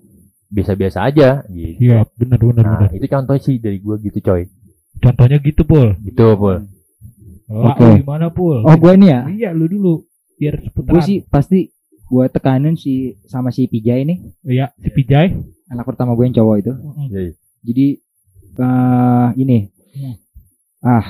biasa-biasa 0.49 0.99
aja 1.03 1.43
gitu 1.47 1.91
Siap. 1.91 2.07
Benar 2.17 2.39
benar 2.39 2.65
nah 2.65 2.73
benar. 2.79 2.91
itu 2.93 3.07
contoh 3.07 3.37
sih 3.37 3.57
dari 3.57 3.79
gue 3.79 3.97
gitu 4.01 4.19
coy 4.21 4.43
Contohnya 4.97 5.37
gitu 5.39 5.63
pul. 5.63 5.93
gitu 6.01 6.25
pul 6.35 6.57
Oh, 7.47 7.63
Oke. 7.69 8.03
Gimana 8.03 8.27
pul? 8.27 8.59
Oh 8.59 8.75
gue 8.75 8.93
ini 8.93 9.07
ya? 9.07 9.23
Iya 9.25 9.51
lu 9.53 9.67
dulu. 9.67 10.03
Biar 10.35 10.59
Gue 10.59 10.67
seputaran. 10.67 10.99
sih 11.01 11.23
pasti 11.23 11.71
gue 12.03 12.25
tekanin 12.27 12.75
si 12.75 13.15
sama 13.23 13.49
si 13.49 13.67
Pijay 13.67 14.03
nih 14.03 14.19
Iya. 14.43 14.75
Si 14.75 14.91
Pijay. 14.91 15.31
anak 15.67 15.85
pertama 15.85 16.13
gue 16.13 16.25
yang 16.25 16.35
cowok 16.35 16.57
itu. 16.59 16.73
Mm-mm. 16.75 17.07
Jadi, 17.07 17.31
Jadi 17.63 17.87
eh 18.57 19.29
ini 19.37 19.59
Hmm. 19.95 20.15
ah 20.83 21.07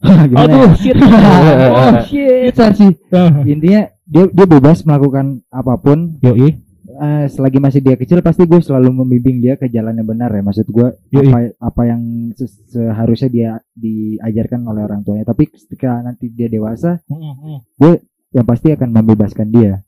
gimana 0.24 0.46
ya? 0.46 0.62
Aduh 0.62 0.72
shit. 0.76 0.94
oh 1.74 1.92
shit. 2.06 2.54
Ah. 3.10 3.42
intinya 3.42 3.82
dia 4.04 4.24
dia 4.28 4.46
bebas 4.46 4.80
melakukan 4.80 5.42
apa 5.48 5.74
pun 5.74 6.16
Yoi. 6.20 6.54
Eh, 6.94 7.26
selagi 7.26 7.58
masih 7.58 7.80
dia 7.80 7.94
kecil 7.94 8.20
pasti 8.20 8.42
gue 8.42 8.56
selalu 8.56 8.94
membimbing 8.94 9.38
dia 9.38 9.54
ke 9.54 9.66
jalan 9.66 9.92
yang 9.92 10.06
benar 10.06 10.30
ya 10.30 10.40
maksud 10.40 10.62
gue 10.64 10.88
Yoi. 11.10 11.26
apa 11.26 11.38
apa 11.58 11.82
yang 11.84 12.00
se- 12.32 12.46
seharusnya 12.68 13.26
dia 13.28 13.50
diajarkan 13.74 14.62
oleh 14.62 14.80
orang 14.80 15.00
tuanya 15.00 15.24
tapi 15.24 15.48
ketika 15.48 15.98
nanti 15.98 16.28
dia 16.28 16.46
dewasa 16.46 17.02
Mm-mm. 17.06 17.66
yang 18.30 18.44
pasti 18.44 18.70
akan 18.70 18.90
membebaskan 18.90 19.48
dia 19.48 19.82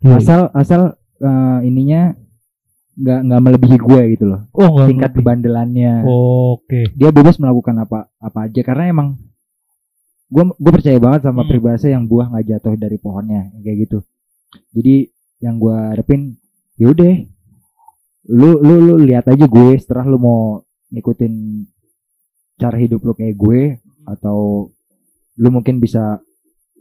Yoi. 0.00 0.14
asal 0.14 0.46
asal 0.52 0.94
eh, 1.18 1.58
ininya 1.62 2.14
nggak 2.94 3.20
nggak 3.26 3.40
melebihi 3.42 3.76
gue 3.78 4.02
gitu 4.12 4.24
loh 4.26 4.40
Oh 4.52 4.86
tingkat 4.86 5.12
kebandelannya 5.12 6.06
Oke. 6.06 6.94
dia 6.94 7.10
bebas 7.10 7.36
melakukan 7.36 7.74
apa 7.80 8.06
apa 8.16 8.46
aja 8.46 8.62
karena 8.62 8.86
emang 8.88 9.08
gue 10.26 10.44
gue 10.52 10.72
percaya 10.72 10.96
banget 10.96 11.20
sama 11.22 11.42
Hmm. 11.42 11.48
peribahasa 11.48 11.86
yang 11.86 12.04
buah 12.04 12.30
nggak 12.30 12.46
jatuh 12.48 12.74
dari 12.74 12.96
pohonnya 12.96 13.50
kayak 13.58 13.78
gitu 13.82 13.98
jadi 14.70 15.10
yang 15.38 15.56
gue 15.56 15.72
harapin 15.72 16.34
yaudah 16.76 17.24
lu 18.26 18.58
lu 18.58 18.74
lu 18.82 18.94
lihat 19.00 19.26
aja 19.26 19.46
gue 19.46 19.76
setelah 19.76 20.04
lu 20.04 20.18
mau 20.18 20.40
ngikutin 20.90 21.32
cara 22.56 22.76
hidup 22.76 23.00
lu 23.00 23.12
kayak 23.12 23.36
gue 23.36 23.60
atau 24.04 24.70
lu 25.36 25.48
mungkin 25.50 25.78
bisa 25.78 26.18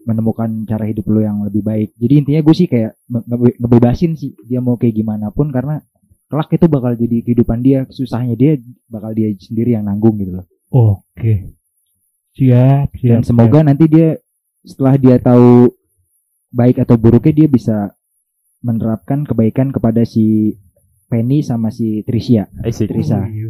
menemukan 0.05 0.63
cara 0.65 0.85
hidup 0.85 1.05
lu 1.05 1.19
yang 1.19 1.41
lebih 1.43 1.61
baik 1.61 1.89
jadi 1.97 2.13
intinya 2.21 2.41
gue 2.41 2.55
sih 2.55 2.67
kayak 2.69 2.93
nge- 3.05 3.25
nge- 3.25 3.57
ngebebasin 3.59 4.11
sih 4.13 4.37
dia 4.41 4.61
mau 4.61 4.77
kayak 4.77 4.95
gimana 4.95 5.29
pun 5.29 5.49
karena 5.49 5.81
kelak 6.25 6.49
itu 6.51 6.65
bakal 6.65 6.93
jadi 6.93 7.21
kehidupan 7.21 7.59
dia 7.59 7.85
susahnya 7.89 8.33
dia 8.33 8.57
bakal 8.85 9.11
dia 9.11 9.29
sendiri 9.35 9.73
yang 9.73 9.85
nanggung 9.85 10.17
gitu 10.17 10.41
loh 10.41 10.47
Oke. 10.69 11.55
Siap 12.35 12.91
siap. 12.93 13.11
dan 13.11 13.21
semoga 13.23 13.63
nanti 13.63 13.85
dia 13.87 14.17
setelah 14.61 14.97
dia 14.97 15.15
tahu 15.17 15.71
baik 16.49 16.81
atau 16.81 16.97
buruknya 16.97 17.33
dia 17.33 17.47
bisa 17.47 17.77
menerapkan 18.65 19.21
kebaikan 19.21 19.69
kepada 19.69 20.01
si 20.01 20.57
Penny 21.05 21.45
sama 21.45 21.69
si 21.69 22.01
Tricia. 22.01 22.49
Trisa. 22.65 23.21
Oh, 23.21 23.29
iya. 23.29 23.49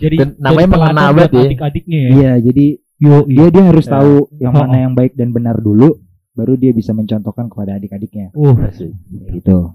Jadi 0.00 0.16
Dan 0.16 0.28
namanya 0.40 0.64
jadi 0.64 0.72
mengena 0.72 0.88
teladan 0.88 0.96
banget 1.12 1.28
buat 1.28 1.30
ya. 1.36 1.48
Adik-adiknya 1.52 1.98
ya. 2.00 2.10
iya 2.10 2.32
jadi 2.40 2.66
Yo, 3.00 3.24
dia 3.24 3.48
dia 3.48 3.64
harus 3.64 3.84
Ya. 3.84 3.96
tahu 3.96 4.12
yang 4.36 4.52
mana 4.52 4.76
oh. 4.76 4.80
yang 4.84 4.92
baik 4.92 5.12
dan 5.16 5.32
benar 5.32 5.56
dulu 5.56 5.96
baru 6.32 6.52
dia 6.56 6.72
bisa 6.72 6.92
mencontohkan 6.92 7.48
kepada 7.48 7.76
adik-adiknya 7.76 8.28
Uh, 8.32 8.52
Asik. 8.60 8.92
gitu 9.32 9.72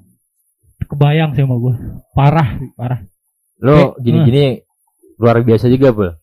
kebayang 0.85 1.33
sih 1.33 1.41
sama 1.41 1.57
gue. 1.57 1.73
Parah, 2.13 2.49
parah. 2.73 3.01
lo 3.57 3.73
Eh, 3.73 3.89
gini-gini 4.01 4.61
luar 5.17 5.41
biasa 5.41 5.65
juga 5.67 5.89
pul 5.89 6.13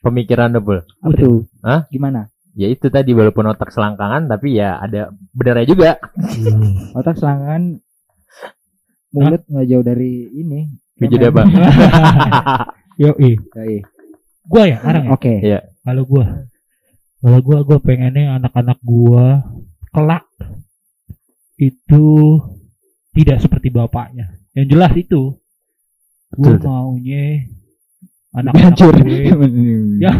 pemikiran 0.00 0.56
lo 0.56 0.60
pul 0.60 0.80
apa 1.02 1.26
Hah? 1.60 1.80
gimana 1.90 2.32
ya 2.56 2.66
itu 2.72 2.88
tadi 2.88 3.12
walaupun 3.12 3.52
otak 3.52 3.68
selangkangan 3.68 4.32
tapi 4.32 4.56
ya 4.56 4.80
ada 4.80 5.12
benarnya 5.36 5.66
juga 5.68 5.90
otak 6.96 7.20
selangkangan 7.20 7.78
mulut 9.12 9.42
nggak 9.44 9.66
jauh 9.68 9.84
dari 9.84 10.26
ini 10.32 10.60
jadi 10.96 11.28
apa 11.28 11.44
Yo, 12.96 13.12
Oke. 13.12 13.84
Gua 14.48 14.64
ya, 14.64 14.80
sekarang 14.80 15.04
ya. 15.04 15.10
Oke. 15.12 15.34
Iya. 15.44 15.60
Kalau 15.84 16.02
gua, 16.08 16.24
kalau 17.20 17.40
gua, 17.44 17.58
gua 17.60 17.78
pengennya 17.84 18.40
anak-anak 18.40 18.80
gua 18.80 19.44
kelak 19.92 20.24
itu 21.60 22.06
tidak 23.12 23.44
seperti 23.44 23.68
bapaknya. 23.68 24.40
Yang 24.56 24.66
jelas 24.72 24.92
itu, 24.96 25.22
gua 26.32 26.56
maunya 26.56 27.44
anak-anak 28.36 28.64
Hancur. 28.68 28.94
gue. 28.94 29.32
Ya, 29.96 30.12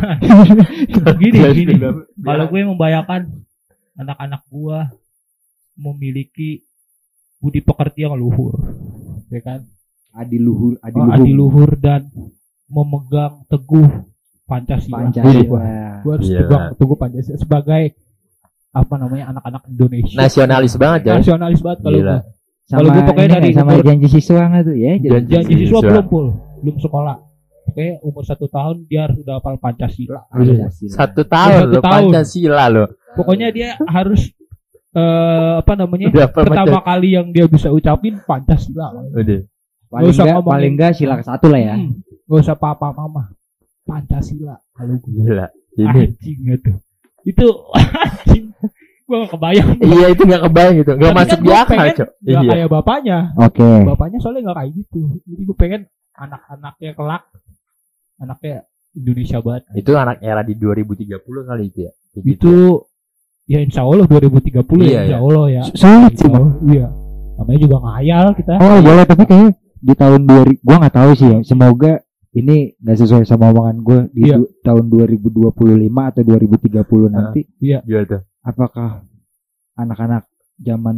gini, 1.21 1.39
gini. 1.53 1.75
Kalau 2.19 2.45
gue 2.47 2.61
membayangkan 2.65 3.21
anak-anak 3.95 4.43
gua 4.47 4.89
memiliki 5.75 6.65
budi 7.37 7.61
pekerti 7.61 8.03
yang 8.03 8.17
luhur, 8.17 8.57
ya 9.29 9.41
kan? 9.41 9.61
Adiluhur, 10.11 10.81
Oh, 10.81 11.13
adiluhur. 11.13 11.77
dan 11.77 12.09
memegang 12.67 13.45
teguh 13.47 14.09
Pancasila. 14.43 15.05
Pancasila. 15.05 15.61
Gue 16.01 16.13
harus 16.15 16.27
Gila. 16.27 16.41
pegang 16.41 16.65
teguh 16.75 16.97
Pancasila 16.97 17.37
sebagai 17.37 17.83
apa 18.71 18.95
namanya 18.95 19.25
anak-anak 19.31 19.63
Indonesia. 19.67 20.17
nasionalis 20.17 20.73
banget 20.75 21.01
ya 21.03 21.13
Nasionalis 21.15 21.61
banget 21.61 21.79
kalau 21.83 21.99
gua. 21.99 22.19
Kalau 22.67 22.89
sama 22.89 22.93
gua 22.93 23.05
pokoknya 23.07 23.29
dari 23.31 23.45
nggak, 23.47 23.57
sama 23.57 23.71
umur- 23.71 23.85
janji 23.85 24.09
siswa 24.11 24.43
nggak 24.43 24.63
tuh 24.63 24.75
ya 24.75 24.93
Janji 24.97 25.29
Janji 25.29 25.55
siswa 25.57 25.69
siswa. 25.71 25.81
belum 25.87 26.05
pul, 26.07 26.27
belum 26.61 26.77
sekolah. 26.79 27.17
Oke, 27.67 27.99
umur 28.01 28.23
satu 28.23 28.47
tahun 28.47 28.87
dia 28.87 29.05
harus 29.05 29.21
udah 29.21 29.37
hafal 29.37 29.57
Pancasila. 29.57 30.23
Pancasila. 30.29 30.93
Satu 30.93 31.23
tahun 31.23 31.51
Satu 31.53 31.69
lo 31.69 31.81
tahun. 31.81 32.03
Pancasila 32.09 32.65
lo. 32.69 32.85
Pokoknya 33.13 33.49
dia 33.51 33.69
harus 33.85 34.31
eh 34.93 35.53
apa 35.59 35.73
namanya? 35.75 36.07
Udah 36.09 36.25
apa 36.27 36.41
Pertama 36.43 36.79
kali 36.81 37.09
yang 37.13 37.27
dia 37.29 37.45
bisa 37.47 37.69
ucapin 37.69 38.17
Pancasila. 38.21 38.95
Udah. 39.13 39.41
paling 39.87 40.03
Nggak 40.03 40.11
usah 40.11 40.25
nggak 40.25 40.35
ngomongin. 40.35 40.53
paling 40.53 40.73
nggak 40.75 40.93
sila 40.95 41.15
ke 41.15 41.25
satu 41.25 41.47
lah 41.47 41.61
ya 41.61 41.75
Hmm, 41.75 41.93
Gak 42.27 42.39
usah 42.43 42.57
papa 42.57 42.89
mama. 42.91 43.23
Pancasila 43.83 44.57
kalau 44.73 44.97
gue 44.97 45.13
Gila. 45.17 45.47
Ini. 45.77 45.87
anjing 45.87 46.39
gitu. 46.45 46.73
Itu 47.23 47.47
anjing. 47.71 48.45
Gua 49.05 49.23
gak 49.23 49.39
kebayang. 49.39 49.69
Iya 49.79 50.07
itu 50.11 50.23
nggak 50.25 50.43
kebayang 50.43 50.75
gitu. 50.77 50.91
Tapi 50.93 51.13
masuk 51.13 51.31
kan 51.31 51.39
di 51.39 51.47
gua 51.47 51.59
akal, 51.61 51.77
Cok. 51.93 52.09
Gak 52.19 52.27
Iya. 52.27 52.51
kayak 52.51 52.69
bapaknya. 52.69 53.19
oke 53.37 53.69
Bapaknya 53.87 54.19
soalnya 54.19 54.41
gak 54.45 54.57
kayak 54.59 54.73
gitu. 54.75 55.01
Jadi 55.23 55.43
gue 55.45 55.57
pengen 55.57 55.83
anak-anaknya 56.17 56.91
kelak 56.93 57.23
anaknya 58.19 58.65
Indonesia 58.93 59.39
banget. 59.41 59.63
Itu 59.75 59.93
anak 59.93 60.19
era 60.21 60.41
di 60.41 60.55
2030 60.55 61.17
kali 61.43 61.63
itu 61.69 61.79
ya. 61.85 61.93
Gitu. 62.13 62.27
Itu 62.27 62.55
ya 63.45 63.61
insya 63.61 63.83
Allah 63.83 64.05
2030 64.05 64.57
Iya, 64.81 64.91
ya 64.91 65.01
insya 65.01 65.05
iya. 65.07 65.19
Allah 65.19 65.45
ya. 65.47 65.63
Insya 65.63 65.89
Allah, 66.27 66.53
iya. 66.65 66.87
Namanya 67.37 67.61
juga 67.61 67.77
ngayal 67.79 68.27
kita. 68.33 68.53
oh 68.57 68.79
boleh 68.81 69.05
tapi 69.05 69.23
kayaknya 69.25 69.51
di 69.77 69.93
tahun 69.93 70.21
2000 70.25 70.65
gua 70.65 70.77
nggak 70.81 70.97
tahu 70.97 71.11
sih 71.13 71.29
ya 71.29 71.39
semoga 71.43 71.93
ini 72.33 72.57
nggak 72.77 72.97
sesuai 72.97 73.25
sama 73.25 73.49
omongan 73.49 73.77
gue 73.79 74.01
di 74.11 74.23
Iya. 74.25 74.41
du- 74.41 74.51
tahun 74.61 74.85
2025 74.89 75.53
atau 76.07 76.23
2030 76.23 77.09
nanti 77.09 77.45
Gimana 77.61 78.05
tuh? 78.09 78.23
apakah 78.41 79.05
anak-anak 79.75 80.25
zaman 80.57 80.97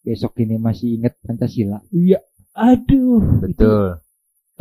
besok 0.00 0.36
ini 0.38 0.56
masih 0.56 1.00
ingat 1.00 1.16
Pancasila 1.20 1.80
Iya. 1.88 2.20
Aduh. 2.52 3.40
Betul. 3.40 3.96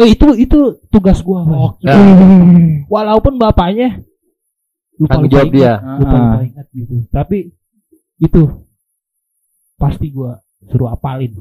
Eh 0.01 0.09
itu 0.09 0.27
itu 0.35 0.59
tugas 0.87 1.21
gua. 1.21 1.39
Mas. 1.43 1.77
Nah, 1.79 1.97
Walaupun 2.87 3.37
bapaknya 3.37 4.01
lupa 4.95 5.13
tanggung 5.15 5.29
jawab 5.29 5.49
dia. 5.49 5.73
lupa 5.77 6.09
Ah. 6.11 6.21
lupa 6.25 6.37
ingat 6.43 6.67
gitu. 6.71 6.95
Tapi 7.07 7.37
itu 8.17 8.41
pasti 9.75 10.07
gua 10.09 10.37
suruh 10.63 10.89
apalin. 10.89 11.33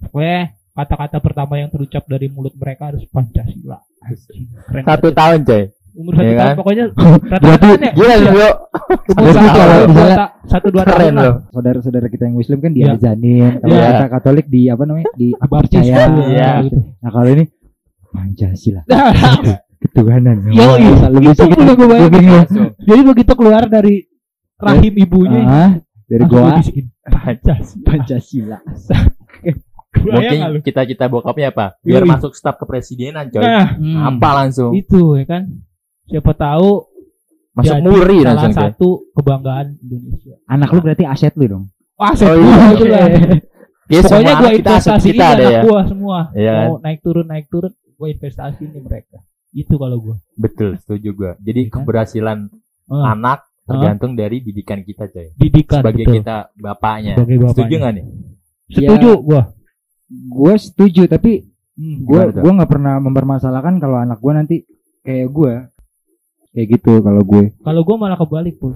Pokoknya 0.00 0.38
kata-kata 0.72 1.18
pertama 1.18 1.54
yang 1.54 1.68
terucap 1.68 2.04
dari 2.04 2.26
mulut 2.26 2.54
mereka 2.54 2.88
harus 2.88 3.04
Pancasila. 3.06 3.78
Keren 4.64 4.82
Satu 4.82 5.06
banget. 5.06 5.14
tahun 5.14 5.40
coy. 5.44 5.64
umur 5.90 6.14
satu 6.14 6.22
Iya 6.22 6.30
tahun 6.32 6.46
kan? 6.46 6.56
pokoknya 6.56 6.84
Berarti 6.94 7.26
rata-rata 7.50 7.82
ya 7.82 7.92
Gila 7.92 8.06
iya, 8.06 8.30
lo. 8.30 8.30
umur 8.30 8.52
Berarti 9.10 9.42
satu 9.42 9.90
dua 9.90 10.14
satu 10.46 10.66
dua 10.70 10.82
Keren 10.86 10.94
tahun 10.96 11.14
lah. 11.16 11.34
saudara-saudara 11.50 12.06
kita 12.08 12.22
yang 12.24 12.36
muslim 12.36 12.58
kan 12.58 12.70
Iya. 12.70 12.84
diazanin 12.86 13.52
kalau 13.58 13.74
Iya. 13.74 13.88
kita 13.90 14.06
katolik 14.08 14.46
di 14.46 14.60
apa 14.64 14.82
namanya 14.84 15.06
di 15.12 15.28
Baptis 15.34 15.50
percaya 15.82 15.96
tuh, 16.08 16.24
Iya. 16.24 16.50
gitu. 16.62 16.78
nah 16.96 17.10
kalau 17.10 17.28
ini 17.28 17.44
Pancasila 18.10 18.82
ketuhanan 19.82 20.36
lebih 21.08 21.32
itu 21.32 21.44
gua 21.46 21.56
bayangin. 21.56 21.76
gua 21.80 22.08
bingung. 22.10 22.36
Langsung. 22.36 22.68
Jadi 22.78 23.00
begitu 23.02 23.32
keluar 23.32 23.62
dari 23.64 23.94
rahim 24.56 24.94
ibunya 24.94 25.40
Ah, 25.40 25.70
dari 26.04 26.22
dibisikin 26.22 26.86
Pancasila. 27.02 27.80
Pancasila 27.82 28.58
Mungkin 29.90 30.38
cita-cita 30.62 31.06
bokapnya 31.06 31.50
apa? 31.50 31.74
Biar 31.80 32.00
Yoi. 32.00 32.08
masuk 32.08 32.32
staf 32.32 32.56
kepresidenan 32.56 33.26
coy. 33.28 33.42
Nah, 33.42 33.74
Apa 34.06 34.28
langsung? 34.38 34.70
itu 34.72 35.16
ya 35.16 35.26
kan. 35.26 35.42
Siapa 36.06 36.30
tahu 36.32 36.86
Masuk 37.50 37.74
jadi 37.74 37.82
muri 37.84 38.16
salah 38.20 38.30
langsung 38.38 38.54
satu 38.54 38.88
kebanggaan 39.12 39.66
Indonesia. 39.76 40.34
anak 40.44 40.70
lu 40.70 40.78
berarti 40.80 41.02
aset 41.04 41.34
lu 41.34 41.46
dong 41.48 41.64
Wah, 41.94 42.06
Oh, 42.06 42.14
saya 42.14 42.32
iya. 42.32 42.64
itu 42.70 42.84
lah. 42.86 43.02
Ya, 43.90 44.00
Pokoknya 44.00 44.06
semua 44.06 44.22
gua 44.32 44.46
aset 44.46 44.54
investasiin 44.56 45.10
kita 45.10 45.24
ada 45.26 45.34
anak 45.36 45.50
ya. 45.50 45.60
gua 45.60 45.80
semua. 45.84 46.18
Iya 46.32 46.50
kan? 46.54 46.64
Mau 46.64 46.76
naik 46.80 46.98
turun 47.00 47.26
naik 47.26 47.46
turun, 47.48 47.72
gua 48.00 48.08
investasiin 48.08 48.72
di 48.72 48.80
mereka. 48.80 49.20
Itu 49.52 49.76
kalau 49.76 50.00
gua. 50.00 50.16
Betul, 50.34 50.80
setuju 50.80 51.12
gua. 51.12 51.32
Jadi 51.36 51.68
kan? 51.68 51.84
keberhasilan 51.84 52.38
Ah, 52.88 53.12
anak 53.12 53.44
tergantung 53.62 54.16
dari 54.16 54.40
didikan 54.40 54.80
kita 54.80 55.06
coy. 55.06 55.30
didikan 55.36 55.78
Sebagai 55.78 56.02
betul. 56.02 56.14
kita 56.18 56.36
bapaknya. 56.56 57.14
Sebagai 57.14 57.36
bapaknya. 57.38 57.52
Setuju 57.54 57.74
nggak 57.76 57.92
nih? 57.92 58.04
Setuju 58.70 59.10
gua. 59.20 59.42
gue 60.10 60.54
setuju 60.58 61.02
tapi 61.06 61.32
Hmm. 61.78 62.02
gue 62.02 62.22
tuh? 62.34 62.42
gue 62.42 62.50
nggak 62.50 62.66
pernah 62.66 62.98
mempermasalahkan 62.98 63.78
kalau 63.78 63.96
anak 63.96 64.18
gue 64.18 64.32
nanti 64.34 64.56
kayak 65.00 65.30
gue 65.30 65.52
kayak 66.50 66.66
gitu 66.66 66.98
kalau 66.98 67.22
gue 67.22 67.54
Kalau 67.62 67.80
gua 67.86 67.96
malah 67.96 68.18
kebalik, 68.18 68.58
Pul. 68.58 68.74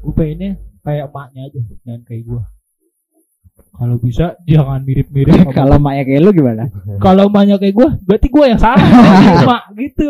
Gua 0.00 0.12
pengennya 0.14 0.54
kayak 0.80 1.10
emaknya 1.10 1.40
aja, 1.50 1.60
jangan 1.82 2.02
kayak 2.06 2.22
gua. 2.22 2.42
Kalau 3.56 3.96
bisa 3.96 4.36
jangan 4.44 4.80
mirip-mirip 4.80 5.48
kalau 5.58 5.76
maknya 5.76 6.04
kayak 6.04 6.20
lu 6.20 6.30
gimana 6.32 6.64
kalau 7.04 7.28
emaknya 7.28 7.56
kayak 7.56 7.74
gua, 7.74 7.88
berarti 8.02 8.28
gua 8.28 8.44
yang 8.48 8.60
salah. 8.60 8.80
Emak 9.44 9.62
gitu. 9.76 10.08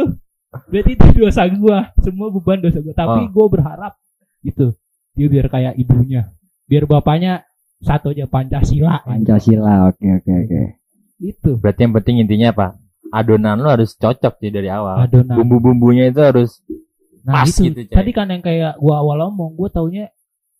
Berarti 0.71 0.91
itu 0.95 1.07
dosa 1.17 1.43
gua, 1.51 1.79
semua 1.99 2.29
beban 2.31 2.59
dosa 2.61 2.79
gua. 2.79 2.95
Tapi 2.95 3.21
Oh. 3.27 3.31
gua 3.31 3.47
berharap 3.51 3.93
gitu. 4.41 4.75
Dia 5.15 5.27
biar 5.27 5.47
kayak 5.47 5.75
ibunya. 5.77 6.31
Biar 6.65 6.85
bapaknya 6.85 7.43
satu 7.79 8.11
aja 8.11 8.27
Pancasila. 8.27 9.03
Pancasila 9.03 9.91
oke 9.91 10.07
oke 10.17 10.31
oke 10.33 10.61
Itu. 11.19 11.51
Berarti 11.59 11.81
yang 11.83 11.95
penting 11.95 12.17
intinya 12.21 12.49
apa? 12.51 12.67
Adonan 13.09 13.57
lu 13.57 13.67
harus 13.67 13.95
cocok 13.95 14.39
sih 14.39 14.51
dari 14.51 14.67
awal. 14.67 15.07
Adonan. 15.07 15.39
Bumbu-bumbunya 15.39 16.11
itu 16.11 16.21
harus 16.21 16.63
Nah, 17.23 17.43
pas 17.43 17.51
itu. 17.51 17.75
gitu, 17.75 17.91
coy. 17.91 17.95
Tadi 17.99 18.11
kan 18.15 18.27
yang 18.31 18.39
kayak 18.39 18.79
gua 18.79 19.03
awal 19.03 19.19
ngomong, 19.27 19.59
gua 19.59 19.67
taunya 19.67 20.15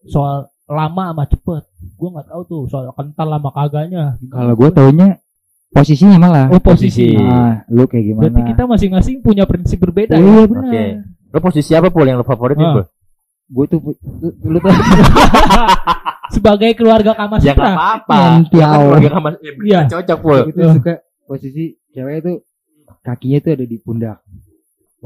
soal 0.05 0.51
lama 0.69 1.03
sama 1.09 1.25
cepet. 1.25 1.63
Gua 1.95 2.09
nggak 2.13 2.27
tahu 2.27 2.43
tuh 2.45 2.61
soal 2.67 2.91
kental 2.91 3.29
sama 3.29 3.51
kagaknya. 3.51 4.19
kalau 4.27 4.53
gue 4.53 4.71
taunya 4.71 5.09
posisinya 5.69 6.17
malah 6.17 6.47
oh 6.49 6.59
posisi. 6.59 7.13
Posisi. 7.13 7.23
ah 7.23 7.63
lu 7.69 7.85
kayak 7.85 8.05
gimana 8.05 8.23
Berarti 8.25 8.43
kita 8.49 8.63
masing-masing 8.65 9.17
punya 9.21 9.45
prinsip 9.45 9.79
berbeda. 9.79 10.15
iya 10.15 10.27
ya? 10.37 10.43
benar 10.45 10.65
Oke. 10.65 10.85
Lo 11.29 11.39
posisi 11.41 11.71
apa 11.73 11.89
pul 11.89 12.05
yang 12.05 12.17
lo 12.17 12.25
favoritin 12.25 12.65
Ah. 12.65 12.75
pul? 12.75 12.85
gue 13.47 13.65
tuh 13.69 13.79
lu, 13.79 14.29
lu 14.45 14.59
tuh 14.59 14.73
Sebagai 16.29 16.75
keluarga 16.75 17.15
Kama 17.15 17.39
Ya 17.39 17.55
nggak 17.55 17.71
apa-apa. 17.71 18.19
Ya 18.51 18.67
kan 18.67 18.79
keluarga 18.83 19.09
kamar 19.13 19.33
eh, 19.39 19.55
Iya. 19.63 19.81
cocok 19.87 20.19
pul. 20.19 20.39
gue 20.45 20.55
tuh 20.57 20.71
suka 20.75 20.95
posisi 21.23 21.65
cewek 21.91 22.15
itu 22.21 22.33
kakinya 23.01 23.39
tuh 23.39 23.53
ada 23.53 23.65
di 23.65 23.77
pundak 23.79 24.19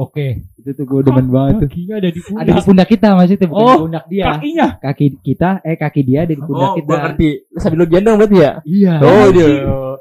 Oke. 0.00 0.26
itu 0.56 0.70
tuh 0.72 0.84
gue 0.86 1.00
demen 1.02 1.26
banget 1.26 1.54
tuh 1.58 1.68
Kakinya 1.68 1.94
ada 1.96 2.08
di 2.08 2.20
pundak. 2.20 2.40
ada 2.40 2.50
di 2.50 2.62
pundak 2.62 2.86
kita 2.86 3.08
maksudnya 3.12 3.46
bukan 3.46 3.60
Oh, 3.60 3.68
di 3.70 3.80
pundak 3.82 4.04
dia 4.06 4.24
Kakinya. 4.26 4.66
kaki 4.78 5.06
kita 5.20 5.48
eh 5.62 5.76
kaki 5.76 6.00
dia 6.02 6.18
ada 6.22 6.32
di 6.32 6.40
pundak 6.40 6.64
Oh, 6.66 6.74
kita 6.74 6.86
gua 6.86 6.98
ngerti. 7.02 7.28
Lu 7.46 7.58
sambil 7.58 7.78
lu 7.78 7.86
gendong 7.86 8.16
berarti 8.16 8.36
ya? 8.38 8.52
iya 8.64 8.94
Oh, 8.98 9.26
dia. 9.28 9.46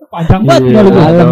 Panjang 0.07 0.41
banget 0.41 0.61
Iya. 0.65 0.79
lu? 0.79 0.89
Dalam. 0.89 1.27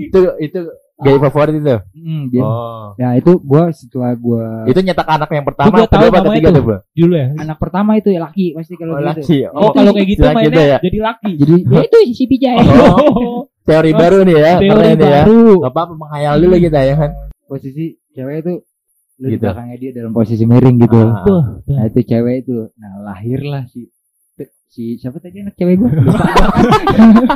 Itu 0.00 0.18
itu 0.38 0.60
gaya 0.98 1.16
favorit 1.18 1.54
itu. 1.56 1.76
Hmm, 1.94 2.22
dia- 2.28 2.44
Oh. 2.44 2.92
Nah 2.94 3.16
itu 3.16 3.32
gua 3.40 3.70
setelah 3.70 4.12
gua 4.14 4.64
Itu 4.66 4.78
nyetak 4.78 5.08
anak 5.08 5.30
yang 5.30 5.46
pertama, 5.46 5.72
gua 5.72 5.86
tahu 5.86 5.96
kedua 6.02 6.12
apa 6.14 6.28
ketiga 6.30 6.48
tuh. 6.50 6.62
Bro? 6.62 6.78
Dulu 6.92 7.14
ya. 7.14 7.26
anak 7.34 7.56
pertama 7.56 7.90
itu 7.94 8.08
ya 8.10 8.20
laki 8.20 8.52
pasti 8.52 8.74
kalau 8.74 8.92
Oh, 8.92 9.00
gitu. 9.00 9.08
laki. 9.08 9.38
Oh, 9.50 9.70
kalau 9.70 9.92
kayak 9.92 10.08
gitu 10.10 10.22
mainnya 10.28 10.64
ya. 10.66 10.78
jadi 10.78 10.98
laki. 11.00 11.32
Jadi 11.36 11.54
ya 11.66 11.80
itu 11.82 11.96
si 12.12 12.24
Pijay. 12.26 12.56
Oh, 12.60 13.48
Teori 13.70 13.90
baru 13.92 14.18
nih 14.20 14.36
ya, 14.36 14.52
teori 14.56 14.68
keren 14.68 14.96
ya. 14.96 15.10
baru. 15.22 15.42
Gak 15.60 15.70
apa-apa 15.70 15.92
menghayal 15.94 16.34
dulu 16.38 16.56
kita 16.58 16.80
ya 16.80 16.94
kan. 16.96 17.10
Posisi 17.44 17.84
cewek 18.10 18.36
itu 18.40 18.54
lu 19.16 19.26
di 19.26 19.30
Gitu. 19.30 19.42
belakangnya 19.42 19.76
dia 19.76 19.90
dalam 19.92 20.10
posisi 20.10 20.44
miring 20.44 20.76
gitu. 20.80 20.98
Ah. 20.98 21.22
Wah, 21.22 21.44
Nah 21.62 21.84
itu 21.86 22.00
cewek 22.02 22.34
itu. 22.40 22.56
Nah 22.74 22.92
lahirlah 23.02 23.64
si 23.66 23.86
si 24.66 24.94
siapa 24.96 25.18
tadi 25.18 25.42
anak 25.42 25.54
cewek 25.54 25.76
gua? 25.76 25.90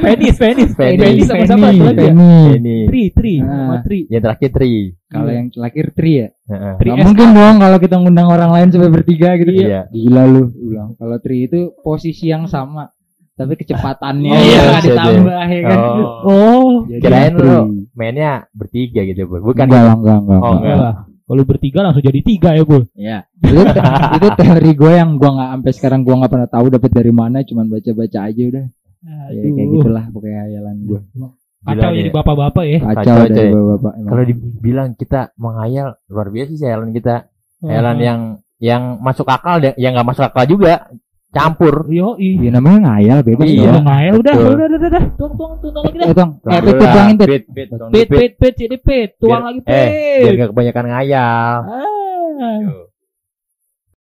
penis, 0.01 0.37
penis, 0.39 0.71
Penis. 0.73 1.27
penis 1.27 1.27
sama 1.27 1.69
siapa? 1.75 1.91
Ya? 1.93 2.15
Penny. 2.15 2.35
Ini 2.57 2.77
Tri, 2.87 3.03
tri, 3.11 3.35
sama 3.41 3.77
tri. 3.83 3.99
yang 4.07 4.23
terakhir 4.23 4.51
Tri. 4.51 4.73
Kalau 5.05 5.27
Iya. 5.27 5.35
yang 5.35 5.47
lahir 5.55 5.87
Tri 5.91 6.13
ya. 6.15 6.29
Heeh. 6.47 6.73
Tri 6.79 6.89
Nggak 6.89 7.05
mungkin 7.05 7.29
dong 7.33 7.57
kalau 7.59 7.79
kita 7.79 7.95
ngundang 7.99 8.29
orang 8.29 8.51
lain 8.51 8.69
sampai 8.71 8.91
bertiga 8.93 9.29
gitu. 9.35 9.51
Iya. 9.51 9.81
Gila 9.91 10.23
lu, 10.25 10.43
lu 10.49 10.67
bilang. 10.71 10.91
Kalau 10.95 11.17
Tri 11.19 11.37
itu 11.43 11.61
posisi 11.81 12.31
yang 12.31 12.47
sama, 12.47 12.94
tapi 13.35 13.53
kecepatannya 13.59 14.31
Oh, 14.31 14.39
ya, 14.39 14.63
iya, 14.63 14.79
ditambah 14.79 15.39
ya 15.51 15.61
kan. 15.67 15.79
Oh. 15.79 16.23
Oh, 16.25 16.71
Jadi 16.87 17.03
Kirain 17.03 17.33
lu 17.35 17.59
mainnya 17.93 18.47
bertiga 18.55 19.03
gitu, 19.03 19.27
Bro. 19.27 19.43
Bukan 19.43 19.67
enggak, 19.67 19.83
enggak, 19.99 20.19
enggak, 20.23 20.39
Oh, 20.41 20.53
enggak. 20.55 20.77
enggak. 20.79 20.95
Kalau 21.25 21.43
bertiga 21.43 21.79
langsung 21.81 22.05
jadi 22.05 22.21
tiga 22.21 22.51
ya, 22.53 22.63
Bu. 22.63 22.79
Ya, 22.95 23.19
itu, 23.41 23.57
itu 24.21 24.29
teori 24.37 24.71
gue 24.77 24.93
yang 24.93 25.17
gue 25.17 25.31
nggak 25.31 25.51
sampai 25.57 25.73
sekarang 25.73 26.01
gue 26.05 26.15
nggak 26.15 26.31
pernah 26.31 26.49
tahu 26.53 26.67
dapat 26.69 26.91
dari 26.93 27.13
mana, 27.17 27.41
cuman 27.43 27.67
baca-baca 27.67 28.19
aja 28.29 28.43
udah. 28.45 28.65
Ya, 29.33 29.41
kayak 29.41 29.69
gitulah 29.73 30.05
pokoknya 30.13 30.41
hayalan 30.49 30.77
gue. 30.85 31.01
Kacau 31.65 31.91
jadi 31.97 32.11
bapak-bapak 32.13 32.65
ya. 32.69 32.79
Kacau 32.85 33.01
Kacau, 33.01 33.17
dari 33.25 33.33
coy. 33.33 33.49
bapak-bapak. 33.57 33.93
Kalau 34.05 34.25
dibilang 34.29 34.89
kita 34.95 35.21
menghayal 35.41 35.89
luar 36.13 36.29
biasa 36.29 36.51
sih 36.61 36.67
hayalan 36.69 36.93
kita. 36.93 37.15
Hmm. 37.65 37.69
Hayalan 37.73 37.99
yang 38.05 38.21
yang 38.61 38.83
masuk 39.01 39.25
akal 39.29 39.65
dan 39.65 39.73
yang 39.81 39.97
nggak 39.97 40.09
masuk 40.09 40.25
akal 40.29 40.45
juga 40.45 40.93
campur. 41.35 41.75
Yo, 41.91 42.15
Ya 42.17 42.51
namanya 42.51 42.79
ngayal 42.89 43.19
bebas 43.21 43.47
Iya. 43.47 43.71
dong. 43.75 43.85
Udah, 43.85 44.35
udah, 44.35 44.35
udah, 44.55 44.67
udah, 44.71 44.79
udah, 44.89 45.03
tuang, 45.19 45.33
tuang, 45.35 45.53
tuang 45.59 45.85
lagi 45.85 45.97
dah. 45.99 46.07
Eh, 46.07 46.15
tong, 46.15 46.31
eh, 46.39 46.47
Tuang 46.47 46.63
pit, 46.63 46.65
dulu 46.65 46.79
pit, 46.79 46.93
tuangin 46.95 47.17
pit. 47.17 47.29
Pit, 47.29 47.45
pit, 47.51 47.67
tuang 47.69 47.91
Pit, 47.91 48.07
dulu, 48.07 48.15
pit. 48.15 48.21
pit, 48.23 48.33
pit, 48.39 48.55
jadi 48.55 48.77
pit, 48.79 49.11
tuang 49.19 49.31
Biar- 49.35 49.45
lagi 49.45 49.59
Eh, 49.67 49.67
biar 49.67 50.25
pit. 50.25 50.37
nggak 50.39 50.51
kebanyakan 50.55 50.85
ngayal. 50.89 51.59
Ah. 51.65 52.84